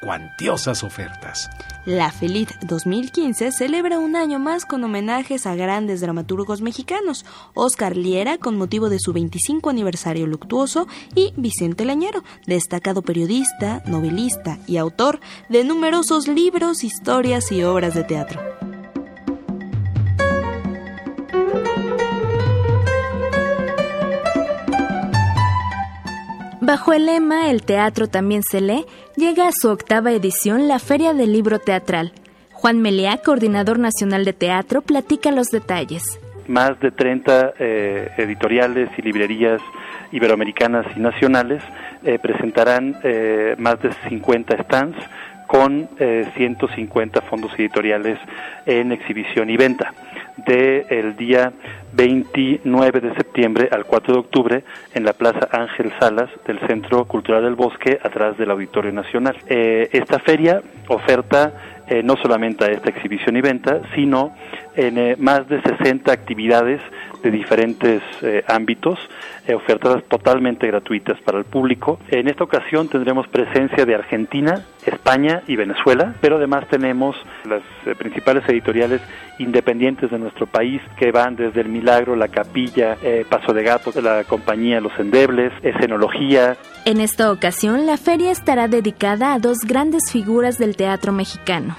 cuantiosas 0.00 0.82
ofertas. 0.82 1.48
La 1.84 2.12
Feliz 2.12 2.48
2015 2.62 3.50
celebra 3.50 3.98
un 3.98 4.14
año 4.14 4.38
más 4.38 4.64
con 4.64 4.84
homenajes 4.84 5.46
a 5.46 5.56
grandes 5.56 6.00
dramaturgos 6.00 6.62
mexicanos, 6.62 7.26
Oscar 7.54 7.96
Liera 7.96 8.38
con 8.38 8.56
motivo 8.56 8.88
de 8.88 9.00
su 9.00 9.12
25 9.12 9.68
aniversario 9.68 10.28
luctuoso 10.28 10.86
y 11.16 11.32
Vicente 11.36 11.84
Leñero, 11.84 12.22
destacado 12.46 13.02
periodista, 13.02 13.82
novelista 13.86 14.60
y 14.68 14.76
autor 14.76 15.18
de 15.48 15.64
numerosos 15.64 16.28
libros, 16.28 16.84
historias 16.84 17.50
y 17.50 17.64
obras 17.64 17.94
de 17.94 18.04
teatro. 18.04 18.71
Bajo 26.72 26.94
el 26.94 27.04
lema 27.04 27.50
El 27.50 27.64
teatro 27.64 28.06
también 28.06 28.42
se 28.42 28.62
lee, 28.62 28.86
llega 29.14 29.46
a 29.46 29.52
su 29.52 29.68
octava 29.68 30.10
edición 30.10 30.68
la 30.68 30.78
Feria 30.78 31.12
del 31.12 31.30
Libro 31.30 31.58
Teatral. 31.58 32.12
Juan 32.50 32.80
Meliá, 32.80 33.18
coordinador 33.18 33.78
nacional 33.78 34.24
de 34.24 34.32
teatro, 34.32 34.80
platica 34.80 35.30
los 35.32 35.48
detalles. 35.48 36.18
Más 36.48 36.80
de 36.80 36.90
30 36.90 37.52
eh, 37.58 38.08
editoriales 38.16 38.88
y 38.96 39.02
librerías 39.02 39.60
iberoamericanas 40.12 40.86
y 40.96 41.00
nacionales 41.00 41.62
eh, 42.04 42.18
presentarán 42.18 42.96
eh, 43.02 43.54
más 43.58 43.78
de 43.82 43.92
50 44.08 44.62
stands 44.62 44.96
con 45.48 45.90
150 45.98 47.20
fondos 47.20 47.52
editoriales 47.58 48.18
en 48.64 48.92
exhibición 48.92 49.50
y 49.50 49.58
venta 49.58 49.92
del 50.36 51.16
día 51.16 51.52
29 51.92 53.00
de 53.00 53.14
septiembre 53.14 53.68
al 53.70 53.84
4 53.84 54.14
de 54.14 54.20
octubre 54.20 54.64
en 54.94 55.04
la 55.04 55.12
Plaza 55.12 55.48
Ángel 55.52 55.92
Salas 56.00 56.30
del 56.46 56.58
Centro 56.66 57.04
Cultural 57.04 57.42
del 57.42 57.54
Bosque, 57.54 57.98
atrás 58.02 58.36
del 58.38 58.50
Auditorio 58.50 58.92
Nacional. 58.92 59.36
Eh, 59.46 59.88
esta 59.92 60.18
feria 60.18 60.62
oferta 60.88 61.52
eh, 61.88 62.02
no 62.02 62.16
solamente 62.16 62.64
a 62.64 62.68
esta 62.68 62.90
exhibición 62.90 63.36
y 63.36 63.40
venta, 63.40 63.80
sino 63.94 64.34
en 64.76 64.98
eh, 64.98 65.16
más 65.18 65.48
de 65.48 65.60
60 65.62 66.12
actividades 66.12 66.80
de 67.22 67.30
diferentes 67.30 68.02
eh, 68.22 68.44
ámbitos, 68.46 68.98
eh, 69.46 69.54
ofertadas 69.54 70.04
totalmente 70.04 70.66
gratuitas 70.66 71.20
para 71.20 71.38
el 71.38 71.44
público. 71.44 71.98
En 72.08 72.28
esta 72.28 72.44
ocasión 72.44 72.88
tendremos 72.88 73.28
presencia 73.28 73.86
de 73.86 73.94
Argentina, 73.94 74.64
España 74.84 75.42
y 75.46 75.56
Venezuela, 75.56 76.14
pero 76.20 76.36
además 76.36 76.66
tenemos 76.68 77.16
las 77.48 77.62
eh, 77.86 77.94
principales 77.94 78.44
editoriales 78.48 79.00
independientes 79.38 80.10
de 80.10 80.18
nuestro 80.18 80.46
país 80.46 80.80
que 80.98 81.10
van 81.10 81.36
desde 81.36 81.60
El 81.62 81.68
Milagro, 81.68 82.14
La 82.16 82.28
Capilla, 82.28 82.96
Paso 83.28 83.52
de 83.52 83.64
Gato, 83.64 83.90
la 84.00 84.24
compañía 84.24 84.80
Los 84.80 84.96
Endebles, 84.98 85.52
Escenología. 85.62 86.56
En 86.84 87.00
esta 87.00 87.32
ocasión, 87.32 87.86
la 87.86 87.96
feria 87.96 88.30
estará 88.30 88.68
dedicada 88.68 89.32
a 89.32 89.38
dos 89.38 89.58
grandes 89.66 90.12
figuras 90.12 90.58
del 90.58 90.76
teatro 90.76 91.12
mexicano 91.12 91.74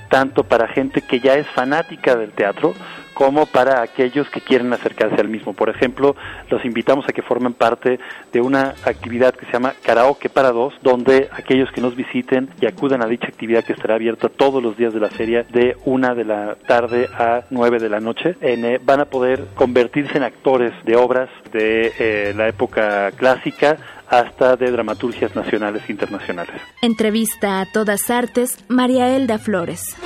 tanto 0.08 0.44
para 0.44 0.68
gente 0.68 1.02
que 1.02 1.20
ya 1.20 1.34
es 1.34 1.46
fanática 1.48 2.16
del 2.16 2.32
teatro 2.32 2.74
como 3.18 3.46
para 3.46 3.82
aquellos 3.82 4.30
que 4.30 4.40
quieren 4.40 4.72
acercarse 4.72 5.20
al 5.20 5.28
mismo. 5.28 5.52
Por 5.52 5.70
ejemplo, 5.70 6.14
los 6.50 6.64
invitamos 6.64 7.04
a 7.08 7.12
que 7.12 7.22
formen 7.22 7.52
parte 7.52 7.98
de 8.32 8.40
una 8.40 8.74
actividad 8.84 9.34
que 9.34 9.44
se 9.46 9.52
llama 9.54 9.74
Karaoke 9.82 10.28
para 10.28 10.52
dos, 10.52 10.72
donde 10.82 11.28
aquellos 11.32 11.68
que 11.72 11.80
nos 11.80 11.96
visiten 11.96 12.48
y 12.60 12.66
acudan 12.66 13.02
a 13.02 13.08
dicha 13.08 13.26
actividad 13.26 13.64
que 13.64 13.72
estará 13.72 13.96
abierta 13.96 14.28
todos 14.28 14.62
los 14.62 14.76
días 14.76 14.94
de 14.94 15.00
la 15.00 15.10
feria 15.10 15.44
de 15.50 15.76
una 15.84 16.14
de 16.14 16.24
la 16.26 16.54
tarde 16.68 17.08
a 17.12 17.42
nueve 17.50 17.80
de 17.80 17.88
la 17.88 17.98
noche, 17.98 18.36
eh, 18.40 18.78
van 18.84 19.00
a 19.00 19.06
poder 19.06 19.46
convertirse 19.56 20.16
en 20.16 20.22
actores 20.22 20.72
de 20.84 20.94
obras 20.94 21.28
de 21.52 21.92
eh, 21.98 22.32
la 22.36 22.46
época 22.46 23.10
clásica 23.16 23.78
hasta 24.08 24.56
de 24.56 24.70
dramaturgias 24.70 25.34
nacionales 25.34 25.82
e 25.88 25.92
internacionales. 25.92 26.60
Entrevista 26.82 27.60
a 27.60 27.66
todas 27.70 28.10
artes, 28.10 28.64
María 28.68 29.14
Elda 29.16 29.38
Flores. 29.38 29.96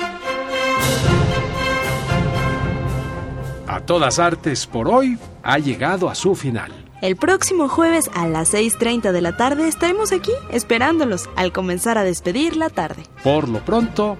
A 3.67 3.79
todas 3.81 4.19
artes 4.19 4.67
por 4.67 4.87
hoy 4.87 5.17
ha 5.41 5.57
llegado 5.57 6.09
a 6.09 6.15
su 6.15 6.35
final. 6.35 6.71
El 7.01 7.15
próximo 7.17 7.67
jueves 7.67 8.09
a 8.13 8.27
las 8.27 8.53
6.30 8.53 9.11
de 9.11 9.21
la 9.21 9.35
tarde 9.35 9.67
estaremos 9.67 10.11
aquí 10.11 10.31
esperándolos 10.51 11.29
al 11.35 11.51
comenzar 11.51 11.97
a 11.97 12.03
despedir 12.03 12.55
la 12.55 12.69
tarde. 12.69 13.03
Por 13.23 13.49
lo 13.49 13.59
pronto, 13.59 14.17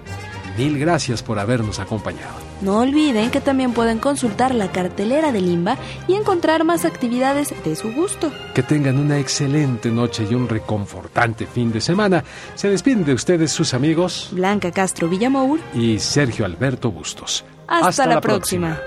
Mil 0.58 0.78
gracias 0.78 1.24
por 1.24 1.40
habernos 1.40 1.80
acompañado. 1.80 2.43
No 2.64 2.80
olviden 2.80 3.30
que 3.30 3.42
también 3.42 3.74
pueden 3.74 4.00
consultar 4.00 4.56
la 4.56 4.72
cartelera 4.72 5.34
de 5.34 5.42
Limba 5.42 5.78
y 6.08 6.14
encontrar 6.14 6.64
más 6.64 6.86
actividades 6.86 7.54
de 7.66 7.76
su 7.76 7.92
gusto. 7.92 8.32
Que 8.56 8.64
tengan 8.64 8.98
una 9.00 9.20
excelente 9.20 9.92
noche 9.92 10.26
y 10.30 10.34
un 10.34 10.48
reconfortante 10.48 11.46
fin 11.46 11.74
de 11.74 11.82
semana. 11.82 12.24
Se 12.56 12.70
despiden 12.70 13.04
de 13.04 13.14
ustedes 13.14 13.52
sus 13.52 13.74
amigos 13.74 14.30
Blanca 14.32 14.72
Castro 14.72 15.10
Villamour 15.10 15.60
y 15.74 16.00
Sergio 16.00 16.46
Alberto 16.46 16.90
Bustos. 16.90 17.44
Hasta, 17.68 18.06
la, 18.06 18.22
próxima. 18.22 18.80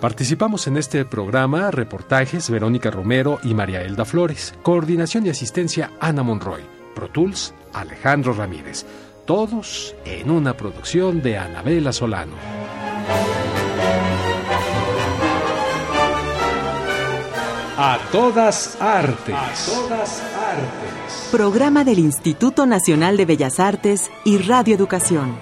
Participamos 0.00 0.66
en 0.66 0.78
este 0.78 1.04
programa 1.04 1.70
reportajes 1.70 2.48
Verónica 2.48 2.90
Romero 2.90 3.38
y 3.42 3.52
María 3.52 3.82
Elda 3.82 4.06
Flores, 4.06 4.54
coordinación 4.62 5.26
y 5.26 5.28
asistencia 5.28 5.90
Ana 6.00 6.22
Monroy, 6.22 6.62
Pro 6.94 7.08
Tools 7.08 7.52
Alejandro 7.74 8.32
Ramírez, 8.32 8.86
todos 9.26 9.94
en 10.06 10.30
una 10.30 10.56
producción 10.56 11.20
de 11.20 11.36
Anabela 11.36 11.92
Solano. 11.92 12.32
A 17.76 17.98
todas 18.10 18.80
artes. 18.80 19.34
A 19.34 19.52
todas 19.66 20.22
artes. 20.22 21.28
Programa 21.30 21.84
del 21.84 21.98
Instituto 21.98 22.64
Nacional 22.64 23.18
de 23.18 23.26
Bellas 23.26 23.60
Artes 23.60 24.10
y 24.24 24.38
Radio 24.38 24.74
Educación. 24.74 25.36